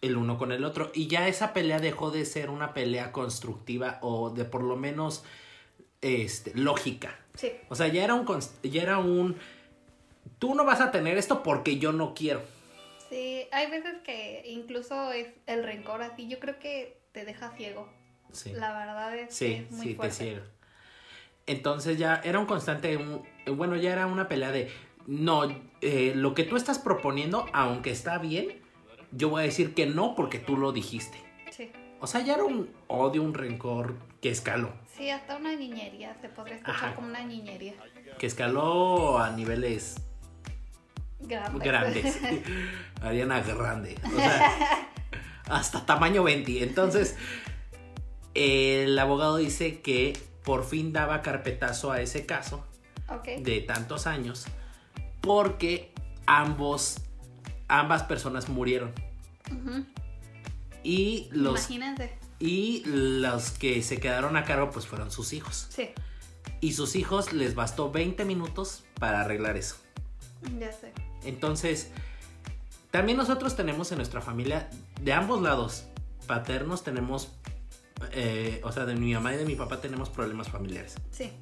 [0.00, 0.90] el uno con el otro.
[0.94, 5.24] Y ya esa pelea dejó de ser una pelea constructiva o de por lo menos
[6.00, 7.18] este, lógica.
[7.34, 7.52] Sí.
[7.68, 8.26] O sea, ya era un
[8.62, 9.36] ya era un
[10.38, 12.42] tú no vas a tener esto porque yo no quiero.
[13.08, 16.28] Sí, hay veces que incluso es el rencor así.
[16.28, 17.88] Yo creo que te deja ciego.
[18.32, 18.52] Sí.
[18.52, 20.14] La verdad es que Sí, es muy sí, te fuerte.
[20.16, 20.42] ciega.
[21.46, 23.22] Entonces ya era un constante, un-
[23.56, 24.70] bueno, ya era una pelea de,
[25.06, 25.44] no,
[25.80, 28.57] eh, lo que tú estás proponiendo, aunque está bien,
[29.12, 31.18] yo voy a decir que no porque tú lo dijiste.
[31.50, 31.70] Sí.
[32.00, 36.16] O sea, ya era un odio, un rencor que escaló, Sí, hasta una niñería.
[36.20, 36.94] Se podría escuchar Ajá.
[36.96, 37.74] como una niñería.
[38.18, 39.96] que escaló a niveles
[41.20, 41.64] Grande.
[41.64, 42.18] grandes.
[43.02, 43.96] Ariana Grande.
[44.04, 44.52] O sea,
[45.48, 46.64] hasta tamaño 20.
[46.64, 47.16] Entonces,
[48.34, 52.64] el abogado dice que por fin daba carpetazo a ese caso
[53.40, 54.46] de tantos años
[55.20, 55.92] porque
[56.26, 56.98] ambos
[57.68, 58.92] ambas personas murieron
[60.82, 62.18] y los Imagínense.
[62.38, 65.90] y los que se quedaron a cargo pues fueron sus hijos Sí,
[66.60, 69.76] y sus hijos les bastó 20 minutos para arreglar eso
[70.58, 70.92] ya sé.
[71.24, 71.90] entonces
[72.90, 74.70] también nosotros tenemos en nuestra familia
[75.02, 75.84] de ambos lados
[76.26, 77.32] paternos tenemos
[78.12, 81.32] eh, o sea de mi mamá y de mi papá tenemos problemas familiares Sí.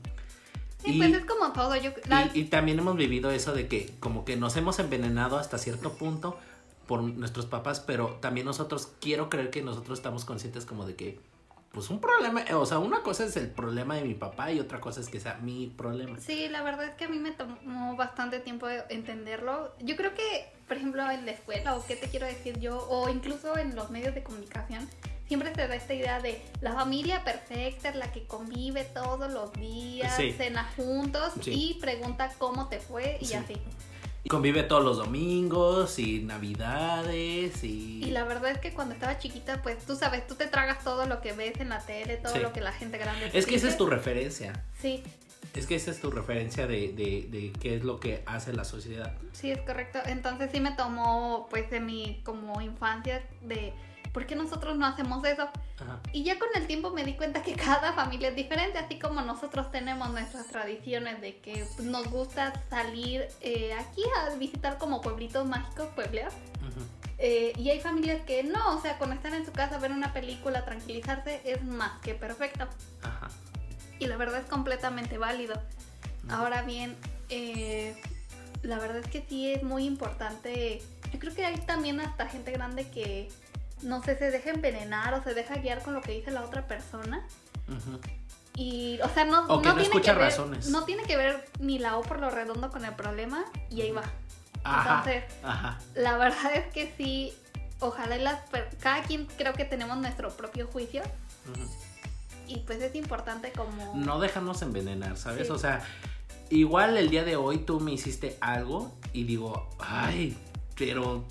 [0.83, 1.75] Sí, Y- pues es como todo.
[1.77, 5.39] Yo, la- Y, y también hemos vivido eso de que como que nos hemos envenenado
[5.39, 6.39] hasta cierto punto
[6.87, 11.19] por nuestros papás, pero también nosotros quiero creer que nosotros estamos conscientes como de que
[11.73, 14.81] pues un problema, o sea, una cosa es el problema de mi papá y otra
[14.81, 16.19] cosa es que sea mi problema.
[16.21, 19.75] Sí, la verdad es que a mí me tomó bastante tiempo entenderlo.
[19.81, 23.11] Yo creo que, por ejemplo, en la escuela, o qué te quiero decir yo, o
[23.11, 24.89] incluso en los medios de comunicación,
[25.29, 30.15] siempre se da esta idea de la familia perfecta, la que convive todos los días,
[30.17, 30.33] Sí.
[30.33, 31.53] cena juntos Sí.
[31.53, 33.35] y pregunta cómo te fue y Sí.
[33.35, 33.57] así.
[34.25, 38.03] Y convive todos los domingos y navidades y...
[38.05, 41.07] Y la verdad es que cuando estaba chiquita, pues tú sabes, tú te tragas todo
[41.07, 43.55] lo que ves en la tele, todo lo que la gente grande te Es que
[43.55, 44.65] esa es tu referencia.
[44.81, 45.03] Sí,
[45.55, 48.65] Es que esa es tu referencia de, de, de qué es lo que hace la
[48.65, 49.15] sociedad.
[49.33, 50.01] Sí, es correcto.
[50.05, 53.73] Entonces sí me tomó pues de mi como infancia de
[54.17, 55.43] ¿por qué nosotros no hacemos eso?
[55.43, 56.01] Ajá.
[56.11, 59.21] Y ya con el tiempo me di cuenta que cada familia es diferente, así como
[59.21, 65.03] nosotros tenemos nuestras tradiciones de que pues, nos gusta salir eh, aquí a visitar como
[65.03, 66.33] pueblitos mágicos, pueblos.
[66.67, 66.81] Ujú.
[67.19, 70.15] Eh, y hay familias que no, o sea, con estar en su casa, ver una
[70.15, 72.67] película, tranquilizarse, es más que perfecto.
[73.03, 73.29] Ajá.
[73.99, 75.61] Y la verdad es completamente válido.
[76.31, 76.97] Ahora bien,
[77.29, 77.95] eh,
[78.63, 80.81] la verdad es que sí es muy importante.
[81.13, 83.29] Yo creo que hay también hasta gente grande que,
[83.83, 86.67] no sé, se deja envenenar o se deja guiar con lo que dice la otra
[86.67, 87.27] persona.
[88.55, 90.69] Y, o sea, no, O que no tiene escucha que ver, razones.
[90.69, 93.91] No tiene que ver ni la O por lo redondo con el problema y ahí
[93.91, 94.05] va.
[94.65, 94.99] Ajá.
[94.99, 95.79] Entonces, Ajá.
[95.95, 97.35] la verdad es que sí,
[97.81, 98.41] ojalá y las,
[98.81, 101.03] cada quien creo que tenemos nuestro propio juicio
[102.49, 103.95] y pues es importante como...
[103.95, 105.49] no dejarnos envenenar, ¿sabes?
[105.49, 105.53] Sí.
[105.53, 105.85] O sea,
[106.51, 110.37] igual el día de hoy tú me hiciste algo y digo, ay,
[110.77, 111.25] pero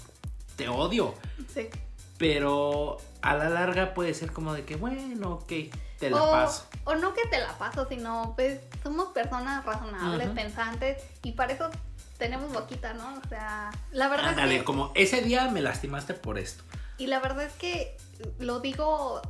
[0.56, 1.14] te odio.
[1.54, 1.70] Sí.
[2.18, 5.52] Pero a la larga puede ser como de que, bueno, ok,
[6.00, 6.66] te la o, paso.
[6.86, 11.70] o no que te la paso, sino pues somos personas razonables, pensantes y para eso
[12.18, 13.16] tenemos boquita, ¿no?
[13.24, 16.64] O sea, la verdad Ándale, es que, como ese día me lastimaste por esto.
[16.98, 17.98] y la verdad es que
[18.40, 19.22] lo digo,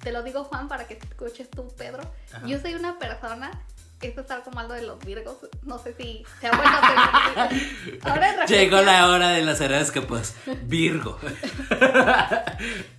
[0.00, 2.02] te lo digo Juan para que escuches tú, Pedro.
[2.34, 2.46] Ajá.
[2.46, 3.50] Yo soy una persona
[4.06, 7.50] esto es algo malo de los virgos, no sé si sea bueno o sea,
[8.02, 10.34] Ahora Llegó la hora de las horóscopos.
[10.64, 11.18] Virgo.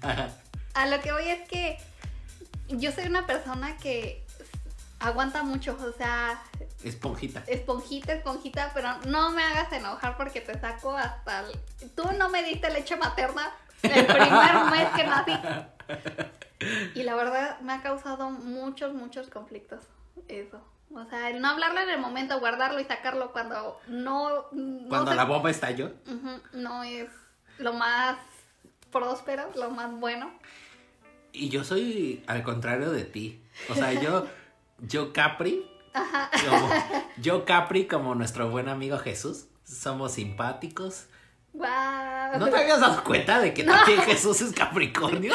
[0.02, 0.30] Ajá.
[0.74, 1.78] A lo que voy es que
[2.68, 4.26] yo soy una persona que
[5.00, 6.42] aguanta mucho, o sea,
[6.84, 7.44] Esponjita.
[7.48, 11.90] esponjita, esponjita, pero no me hagas enojar porque te saco hasta el...
[11.96, 13.52] Tú no me diste leche materna
[13.84, 15.34] el primer mes que nací.
[16.96, 19.80] Y la verdad me ha causado muchos, muchos conflictos
[20.28, 20.62] eso.
[20.94, 24.46] O sea, el no hablarlo en el momento, guardarlo y sacarlo cuando no...
[24.52, 25.92] no Cuando se- la bomba estalló.
[26.54, 27.10] No es
[27.58, 28.18] lo más
[28.92, 30.32] próspero, lo más bueno.
[31.34, 33.44] Y yo soy al contrario de ti.
[33.70, 34.26] O sea, yo,
[34.80, 36.70] yo Capri, como-
[37.18, 41.08] yo Capri como nuestro buen amigo Jesús, somos simpáticos.
[41.52, 42.38] Guau.
[42.40, 45.34] ¿No te habías dado cuenta de que también Jesús es Capricornio?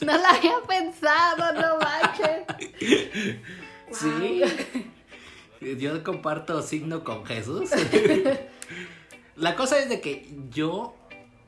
[0.00, 2.44] No lo había pensado, no manches.
[3.92, 4.42] Sí.
[5.78, 7.70] Yo comparto signo con Jesús.
[9.36, 10.94] La cosa es de que yo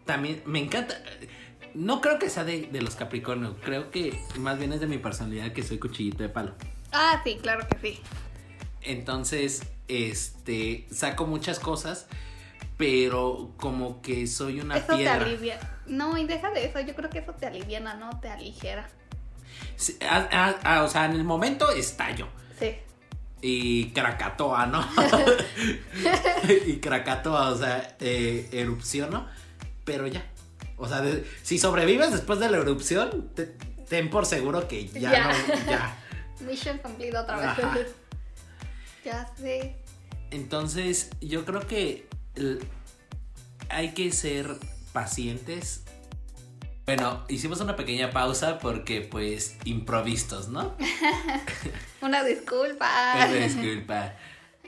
[0.07, 0.94] también me encanta.
[1.74, 3.57] No creo que sea de, de los Capricornios.
[3.62, 6.55] Creo que más bien es de mi personalidad que soy cuchillito de palo.
[6.92, 8.00] Ah, sí, claro que sí.
[8.83, 12.07] Entonces, este, saco muchas cosas,
[12.76, 15.18] pero como que soy una eso piedra.
[15.18, 15.61] te alivia.
[15.87, 18.20] No, y deja de eso, yo creo que eso te aliviana, ¿no?
[18.20, 18.88] Te aligera.
[20.83, 22.29] O sea, en el momento estallo.
[22.59, 22.77] Sí.
[23.40, 24.87] y Krakatoa, ¿no?
[26.66, 29.27] y Krakatoa, o sea, eh, erupcionó,
[29.85, 30.25] pero ya.
[30.77, 33.57] O sea, de- si sobrevives después de la erupción, te-
[33.88, 35.29] ten por seguro que ya, Ya.
[35.33, 35.96] no, ya.
[36.46, 37.46] Mission cumplida otra vez.
[37.46, 37.79] Ajá.
[39.05, 39.77] ya sé.
[40.31, 42.09] Entonces, yo creo que
[43.68, 44.57] hay que ser
[44.92, 45.81] pacientes.
[46.84, 50.74] Bueno, hicimos una pequeña pausa porque, pues, improvistos, ¿no?
[52.02, 52.88] Una disculpa.
[53.26, 54.14] Disculpa.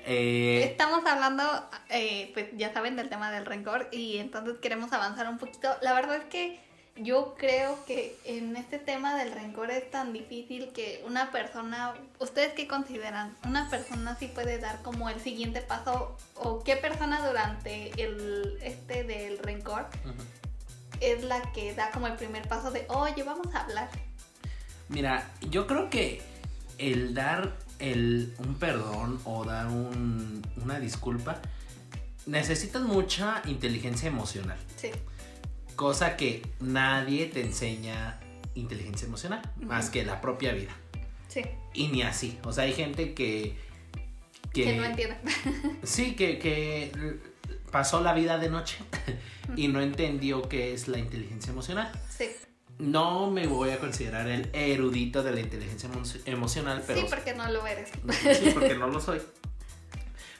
[0.07, 1.42] Eh, Estamos hablando,
[1.90, 5.68] eh, pues ya saben, del tema del rencor y entonces queremos avanzar un poquito.
[5.83, 6.61] La verdad es que
[6.96, 12.53] yo creo que en este tema del rencor es tan difícil que una persona, ¿ustedes
[12.53, 13.35] qué consideran?
[13.44, 19.03] ¿Una persona sí puede dar como el siguiente paso o qué persona durante el este
[19.03, 20.22] del rencor ujú.
[21.01, 23.89] Es la que da como el primer paso de, oye, vamos a hablar?
[24.89, 26.23] Mira, yo creo que
[26.79, 31.41] el dar el, un perdón o dar un- una disculpa
[32.27, 34.59] necesitas mucha inteligencia emocional.
[34.77, 34.91] Sí,
[35.77, 38.21] Cosa que nadie te enseña
[38.55, 40.71] inteligencia emocional, más que la propia vida.
[41.29, 42.39] sí, Y ni así.
[42.45, 43.57] O sea, hay gente que.
[44.53, 45.17] que, no entiende.
[45.83, 46.93] Sí, que, que
[47.75, 48.77] pasó la vida de noche
[49.57, 51.91] y no entendió qué es la inteligencia emocional.
[52.09, 52.31] sí,
[52.79, 57.01] No me voy a considerar el erudito de la inteligencia emo- emocional, pero.
[57.01, 57.91] sí, porque no lo eres.
[58.39, 59.21] Sí, porque no lo soy.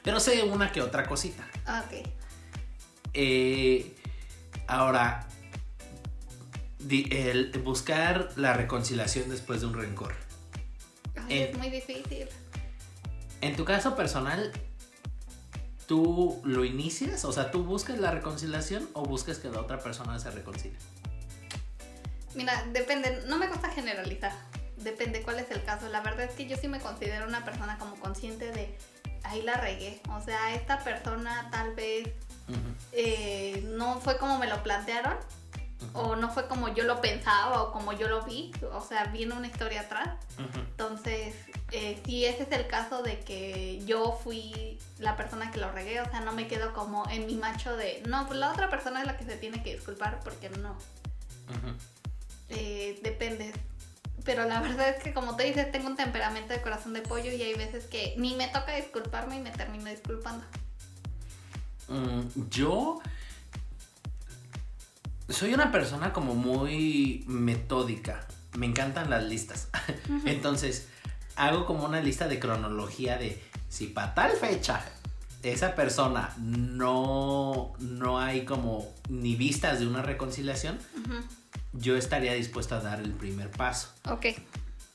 [0.01, 1.45] Pero sé una que otra cosita.
[1.67, 2.07] Ok.
[3.13, 3.93] Eh,
[4.67, 5.27] ahora,
[6.89, 10.13] el buscar la reconciliación después de un rencor.
[11.17, 12.27] Ay, En- es muy difícil.
[13.41, 14.53] En tu caso personal,
[15.87, 17.25] ¿tú lo inicias?
[17.25, 20.77] O sea, ¿tú buscas la reconciliación o buscas que la otra persona se reconcilie?
[22.33, 24.33] Mira, depende, no me gusta generalizar,
[24.77, 25.87] depende cuál es el caso.
[25.89, 28.77] La verdad es que yo sí me considero una persona como consciente de,
[29.23, 30.01] ahí la regué.
[30.09, 32.09] O sea, esta persona tal vez
[32.91, 35.17] eh, no fue como me lo plantearon,
[35.93, 38.51] o no fue como yo lo pensaba o como yo lo vi.
[38.73, 40.09] O sea, viene una historia atrás.
[40.55, 41.35] Entonces,
[41.75, 45.99] eh, si ese es el caso de que yo fui la persona que lo regué,
[45.99, 49.01] o sea, no me quedo como en mi macho de, no, pues la otra persona
[49.01, 50.77] es la que se tiene que disculpar porque no.
[52.47, 53.51] Eh, depende.
[54.23, 57.29] Pero la verdad es que como te dices, tengo un temperamento de corazón de pollo
[57.29, 60.45] y hay veces que ni me toca disculparme y me termino disculpando.
[61.89, 63.01] Mm, yo
[65.27, 68.25] soy una persona como muy metódica.
[68.57, 69.67] Me encantan las listas.
[70.25, 70.87] Entonces,
[71.35, 74.83] hago como una lista de cronología de si para tal fecha
[75.43, 80.79] esa persona no, no hay como ni vistas de una reconciliación,
[81.73, 83.89] yo estaría dispuesto a dar el primer paso.
[84.09, 84.27] Ok.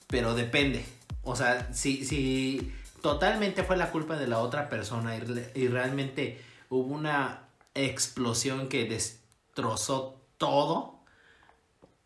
[0.09, 0.85] Pero depende.
[1.23, 6.43] O sea, si, si totalmente fue la culpa de la otra persona y, y realmente
[6.69, 10.99] hubo una explosión que destrozó todo,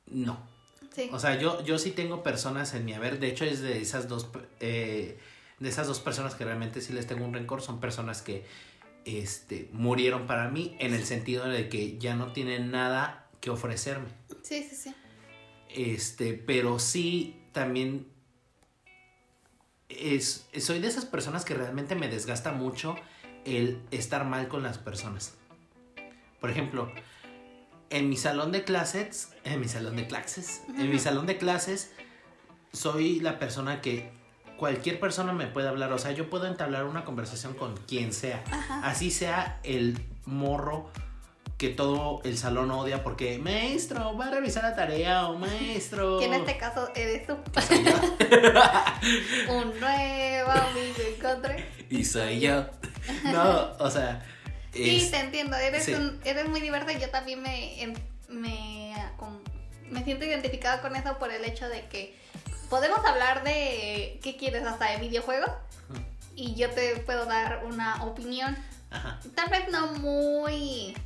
[0.06, 0.53] no.
[0.94, 1.08] Sí.
[1.12, 3.18] O sea, yo, yo sí tengo personas en mi haber.
[3.18, 4.28] De hecho, es de esas dos
[4.60, 5.18] eh,
[5.58, 7.62] de esas dos personas que realmente sí les tengo un rencor.
[7.62, 8.44] Son personas que
[9.04, 14.08] este, murieron para mí en el sentido de que ya no tienen nada que ofrecerme.
[14.42, 14.94] sí, sí, sí.
[15.68, 18.06] Este, pero sí también
[19.88, 22.96] es, soy de esas personas que realmente me desgasta mucho
[23.44, 25.34] el estar mal con las personas.
[26.40, 26.90] Por ejemplo,
[27.94, 31.92] en mi salón de clases, en mi salón de clases, en mi salón de clases,
[32.72, 34.10] soy la persona que
[34.58, 35.92] cualquier persona me puede hablar.
[35.92, 38.42] O sea, yo puedo entablar una conversación con quien sea.
[38.50, 38.80] Ajá.
[38.82, 40.90] Así sea el morro
[41.56, 46.24] que todo el salón odia porque maestro va a revisar la tarea o maestro Que
[46.24, 47.36] en este caso eres tú.
[49.52, 51.64] Un nuevo amigo encontré.
[51.90, 52.66] y soy yo
[53.24, 54.26] no o sea
[54.74, 55.56] Sí, es- te entiendo.
[55.56, 55.94] Eres, sí.
[55.94, 56.98] un- eres muy divertido.
[57.00, 57.94] Yo también me, em-
[58.28, 58.94] me,
[59.90, 62.14] me siento identificada con eso por el hecho de que
[62.70, 65.50] podemos hablar de qué quieres hasta de videojuegos
[66.34, 68.56] y yo te puedo dar una opinión.
[68.90, 70.96] ajá, Tal vez no muy,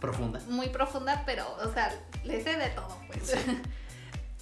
[0.00, 3.30] profunda muy profunda, pero, o sea, le sé de todo, pues.
[3.30, 3.36] Sí.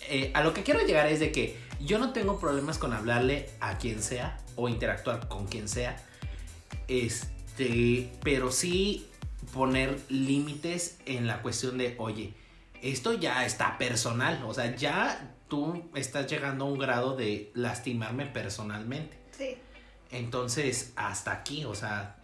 [0.08, 3.50] Eh, a lo que quiero llegar es de que yo no tengo problemas con hablarle
[3.60, 5.94] a quien sea o interactuar con quien sea.
[6.88, 7.28] Este,
[8.22, 9.06] pero sí
[9.52, 12.34] poner límites en la cuestión de, oye,
[12.82, 18.26] esto ya está personal, o sea, ya tú estás llegando a un grado de lastimarme
[18.26, 19.18] personalmente.
[19.36, 19.56] Sí,
[20.10, 22.16] Entonces, hasta aquí, o sea,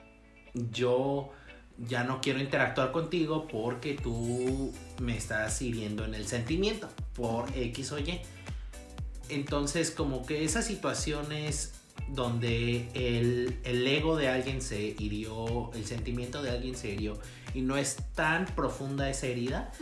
[0.54, 1.30] yo
[1.78, 7.92] ya no quiero interactuar contigo porque tú me estás hiriendo en el sentimiento por X
[7.92, 8.20] o Y.
[9.28, 11.74] Entonces, como que esas situaciones
[12.08, 17.18] donde el, el ego de alguien se hirió, el sentimiento de alguien se hirió
[17.54, 19.72] y no es tan profunda esa herida,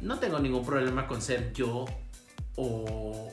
[0.00, 1.84] no tengo ningún problema con ser yo
[2.56, 3.32] o,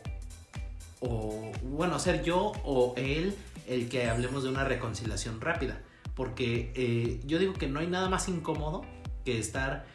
[1.00, 3.36] o, bueno, ser yo o él
[3.68, 5.82] el que hablemos de una reconciliación rápida.
[6.16, 8.86] Porque eh, yo digo que no hay nada más incómodo
[9.26, 9.86] que estar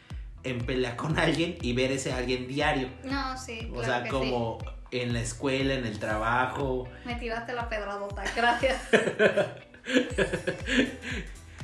[0.42, 2.88] en pelea con alguien y ver ese alguien diario.
[3.04, 3.68] No, sí.
[3.70, 4.58] O claro sea, como
[4.90, 6.88] en la escuela, en el trabajo.
[7.04, 8.80] Me tiraste la pedradota, gracias.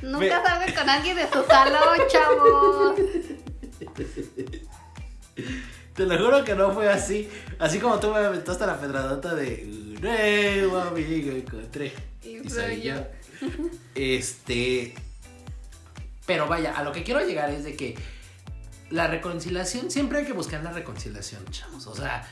[0.01, 2.95] Nunca Me- salgan con alguien de su salón, chavos.
[5.95, 7.29] Te lo juro que no fue así.
[7.59, 11.93] Así como tú me aventaste la pedradota de un nuevo amigo encontré.
[12.23, 12.95] Y soy yo.
[13.95, 14.93] Este.
[16.25, 17.95] Pero vaya, a lo que quiero llegar es de que
[18.89, 21.85] la reconciliación, siempre hay que buscar la reconciliación, chavos.
[21.87, 22.27] O sea,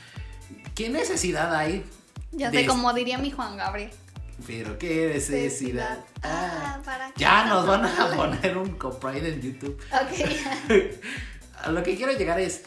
[0.74, 1.84] ¿qué necesidad hay?
[2.32, 3.90] Ya de- sé, como diría mi Juan Gabriel.
[4.46, 6.04] Pero qué necesidad.
[6.22, 9.80] Ah, ¿para qué Ya nos van a poner un copyright en YouTube.
[9.92, 10.70] Ok,
[11.62, 12.62] A lo que quiero llegar es.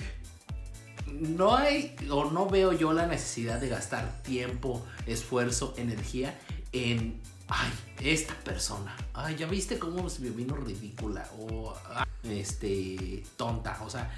[1.08, 6.38] No hay o no veo yo la necesidad de gastar tiempo, esfuerzo, energía
[6.72, 7.22] en.
[7.50, 7.72] Ay,
[8.02, 8.96] esta persona.
[9.14, 13.78] Ay, ya viste cómo se me vino ridícula o ah, este tonta.
[13.84, 14.12] O sea,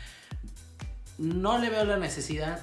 [1.18, 2.60] no le veo la necesidad.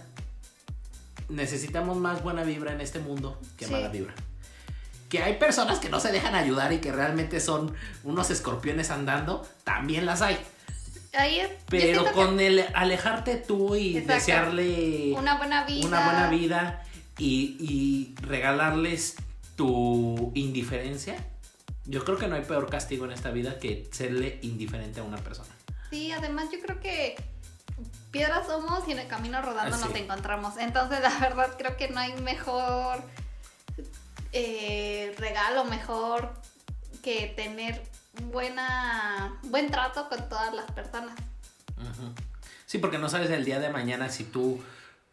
[1.29, 3.72] Necesitamos más buena vibra en este mundo que Sí.
[3.72, 4.14] mala vibra.
[5.09, 7.74] Que hay personas que no se dejan ayudar y que realmente son
[8.05, 10.37] unos escorpiones andando, también las hay.
[11.14, 11.49] Ahí es.
[11.51, 14.14] yo Pero con el alejarte tú y Exacto.
[14.14, 15.87] desearle una buena vida.
[15.87, 16.83] una buena vida
[17.18, 19.16] y, y regalarles
[19.57, 21.16] tu indiferencia,
[21.87, 25.16] yo creo que no hay peor castigo en esta vida que serle indiferente a una
[25.18, 25.49] persona.
[25.91, 27.14] Sí, además yo creo que
[28.17, 30.57] piedras somos y en el camino rodando nos encontramos.
[30.57, 33.03] Entonces, la verdad, creo que no hay mejor
[34.33, 36.33] eh, regalo, mejor
[37.03, 37.83] que tener
[38.25, 41.14] buena buen trato con todas las personas.
[42.64, 44.62] Sí, porque no sabes el día de mañana si tú,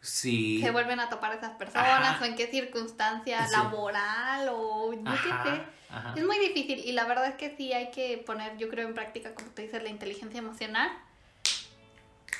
[0.00, 0.60] si...
[0.60, 2.18] Se vuelven a topar esas personas Ajá.
[2.22, 3.52] o en qué circunstancia Sí.
[3.52, 5.62] laboral o yo qué sé.
[5.90, 6.14] Ajá.
[6.16, 8.94] Es muy difícil y la verdad es que sí hay que poner, yo creo, en
[8.94, 10.90] práctica, como tú dices, la inteligencia emocional.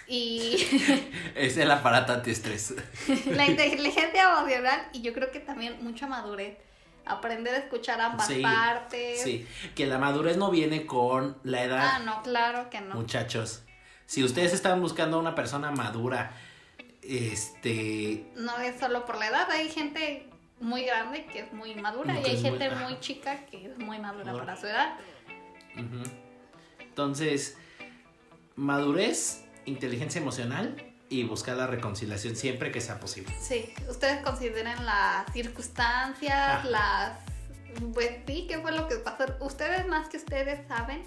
[0.07, 0.57] Y
[1.35, 2.75] Es el aparato antiestrés.
[3.27, 6.59] la inteligencia emocional y yo creo que también mucha madurez.
[7.07, 9.21] Aprender a escuchar ambas Sí, partes.
[9.23, 11.87] Sí, que la madurez no viene con la edad.
[11.95, 12.95] Ah, no, claro que no.
[12.95, 13.63] Muchachos,
[14.07, 16.33] si ustedes están buscando a una persona madura,
[17.03, 20.31] este, No es solo por la edad, hay gente
[20.61, 23.79] muy grande que es muy madura No, y hay muy- gente muy chica que es
[23.79, 24.45] muy madura Madura.
[24.47, 24.97] para su edad.
[26.81, 27.57] entonces,
[28.57, 30.77] madurez, inteligencia emocional
[31.09, 33.35] y buscar la reconciliación siempre que sea posible.
[33.41, 36.69] Sí, ustedes consideren las circunstancias, Ajá.
[36.69, 37.19] las...
[37.93, 39.25] Pues sí, ¿qué fue lo que pasó?
[39.41, 41.03] Ustedes más que ustedes saben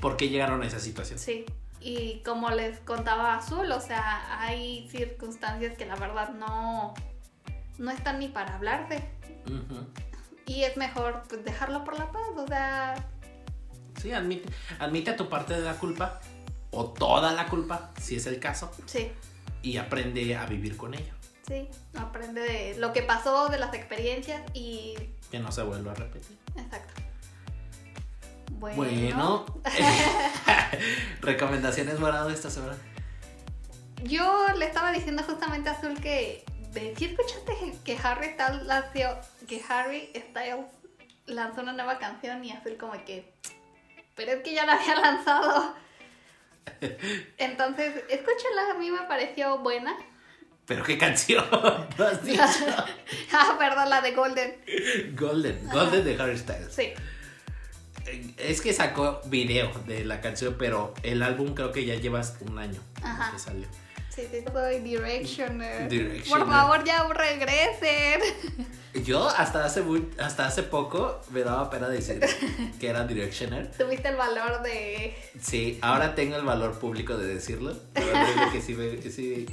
[0.00, 1.18] ¿Por qué llegaron a esa situación?
[1.18, 1.46] Sí,
[1.80, 6.94] y como les contaba Azul, o sea, hay circunstancias que la verdad no,
[7.78, 9.08] no están ni para hablarse.
[9.46, 9.86] Ujú.
[10.46, 12.94] Y es mejor pues, dejarlo por la paz, o sea,
[14.00, 16.20] Sí, admite, admite tu parte de la culpa
[16.74, 19.10] o toda la culpa, si es el caso, sí,
[19.62, 21.12] y aprende a vivir con ello,
[21.46, 24.94] sí, aprende de lo que pasó, de las experiencias y...
[25.30, 26.36] que no se vuelva a repetir.
[26.56, 27.02] Exacto.
[28.52, 29.46] Bueno, Bueno,
[31.20, 32.76] recomendaciones morado esta semana.
[34.04, 36.44] yo le estaba diciendo justamente a Azul que...
[36.96, 40.66] ¿sí escuchaste que Harry Styles lanzó, que Harry Styles
[41.26, 43.32] lanzó una nueva canción y Azul como que...
[44.16, 45.74] Pero es que ya la había lanzado.
[47.38, 49.94] Entonces, escúchala, a mí me pareció buena.
[50.66, 51.44] Pero qué canción,
[51.98, 52.42] ¿no has dicho?
[53.32, 54.56] ah, perdón, la de Golden.
[55.14, 56.72] Golden, Golden de Harry Styles.
[56.74, 56.92] Sí.
[58.06, 62.36] Eh, Es que sacó video de la canción, pero el álbum creo que ya llevas
[62.40, 63.32] un año Ajá.
[63.32, 63.66] que salió.
[64.14, 65.88] Sí, sí, soy Directioner.
[65.88, 66.44] Directioner.
[66.44, 68.20] Por favor, ya regresen.
[69.04, 72.20] Yo hasta hace muy- hasta hace poco me daba pena decir
[72.78, 73.70] que era Directioner.
[73.76, 75.16] Tuviste el valor de.
[75.40, 77.72] Sí, ahora tengo el valor público de decirlo.
[77.94, 79.46] Es que sí me, sí,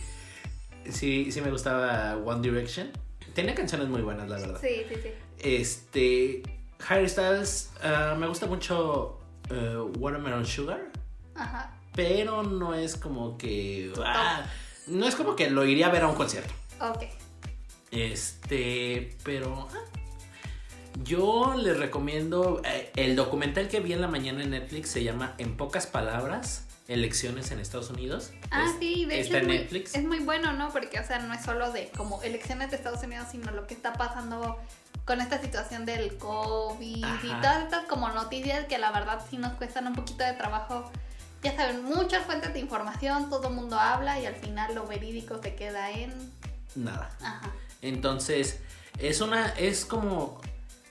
[0.90, 2.92] sí, sí me gustaba One Direction.
[3.34, 4.60] Tenía canciones muy buenas, la verdad.
[4.62, 5.10] Sí, sí, sí.
[5.40, 6.44] Este.
[6.88, 10.82] Harry Styles, ah, me gusta mucho eh, Watermelon Sugar.
[11.36, 11.76] Ajá.
[11.96, 14.44] Pero no es como que ah,
[14.88, 17.04] no es como que lo iría a ver a un concierto Ok.
[17.92, 19.78] este pero ah,
[21.04, 25.34] yo les recomiendo eh, el documental que vi en la mañana en Netflix se llama
[25.38, 28.32] en pocas palabras elecciones en Estados Unidos.
[28.50, 29.96] Ah, Es- sí, de está hecho es en muy, Netflix.
[29.96, 30.74] es muy bueno, ¿no?
[30.74, 33.74] Porque, o sea, no es solo de como elecciones de Estados Unidos, sino lo que
[33.74, 34.58] está pasando
[35.06, 39.54] con esta situación del COVID y todas estas como noticias que la verdad sí nos
[39.54, 40.92] cuestan un poquito de trabajo.
[41.44, 45.42] Ya saben, muchas fuentes de información, todo el mundo habla y al final lo verídico
[45.42, 46.14] se queda en...
[46.76, 47.10] Nada.
[47.22, 47.52] Ajá.
[47.82, 48.60] Entonces,
[49.00, 50.40] es una, es como,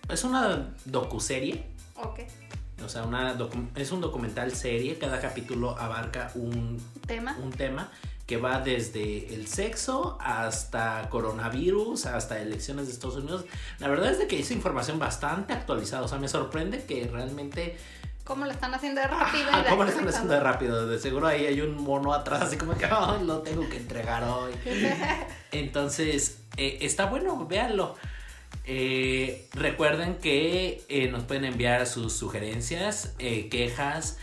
[0.09, 1.67] es una docuserie.
[1.95, 2.21] Ok.
[2.85, 4.99] O sea, una docu- es un documental serie.
[4.99, 7.37] Cada capítulo abarca un, Tema.
[7.43, 7.91] un tema
[8.27, 13.45] que va desde el sexo hasta coronavirus, hasta elecciones de Estados Unidos.
[13.79, 16.03] La verdad es de que es información bastante actualizada.
[16.05, 17.77] O sea, me sorprende que realmente
[18.31, 19.49] ¿Cómo lo están haciendo de rápido?
[19.51, 20.87] Ah, de ¿Cómo lo están haciendo de rápido?
[20.87, 24.23] De seguro ahí hay un mono atrás, así como que "Ay, lo tengo que entregar
[24.23, 24.53] hoy.
[25.51, 27.97] Entonces, eh, está bueno, véanlo.
[28.67, 34.19] Eh, recuerden que eh, nos pueden enviar sus sugerencias, quejas,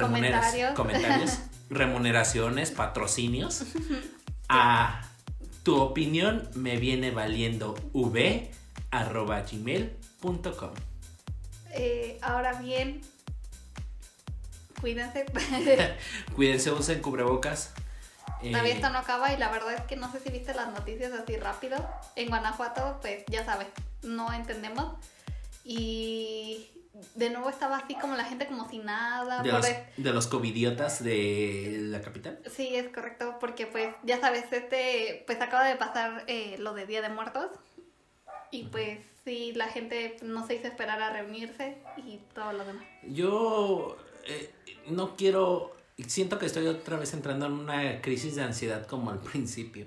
[0.00, 0.74] Comentarios.
[0.74, 1.38] comentarios,
[1.70, 3.62] remuneraciones, patrocinios
[4.48, 5.00] a
[5.62, 8.50] tu opinión me viene valiendo v
[8.90, 10.70] arroba gmail.com.
[11.76, 13.00] Eh, ahora bien,
[14.84, 15.24] cuídense.
[16.36, 17.72] Cuídense, usen cubrebocas.
[18.42, 20.70] Eh, Todavía esto no acaba y la verdad es que no sé si viste las
[20.70, 21.78] noticias así rápido.
[22.14, 23.68] En Guanajuato, pues ya sabes,
[24.02, 24.96] no entendemos.
[25.64, 26.68] Y
[27.14, 29.42] de nuevo estaba así como la gente como si nada.
[29.42, 32.38] de, por los, e- de los covidiotas de la capital.
[32.54, 36.84] Sí, es correcto, porque pues ya sabes, este, pues acaba de pasar eh, lo de
[36.84, 37.46] Día de Muertos.
[38.50, 42.84] Y pues sí, la gente no se hizo esperar a reunirse y todo lo demás.
[43.04, 43.96] Yo
[44.26, 44.52] eh,
[44.88, 45.74] no quiero.
[46.06, 49.86] Siento que estoy otra vez entrando en una crisis de ansiedad como al principio.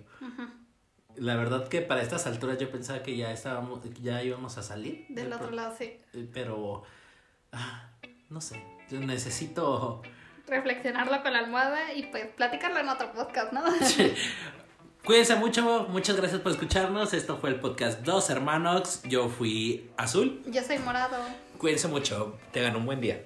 [1.16, 5.06] La verdad que para estas alturas yo pensaba que ya estábamos, ya íbamos a salir.
[5.10, 5.98] Del otro lado, sí.
[6.14, 6.84] eh, Pero
[7.52, 7.90] ah,
[8.30, 8.64] no sé.
[8.90, 10.02] Yo necesito.
[10.48, 13.64] Reflexionarlo con la almohada y pues platicarlo en otro podcast, ¿no?
[15.04, 17.14] Cuídense mucho, muchas gracias por escucharnos.
[17.14, 19.02] Esto fue el podcast Dos Hermanos.
[19.04, 20.42] Yo fui Azul.
[20.48, 21.18] Yo soy morado.
[21.58, 22.38] Cuídense mucho.
[22.52, 23.26] Tengan un buen día.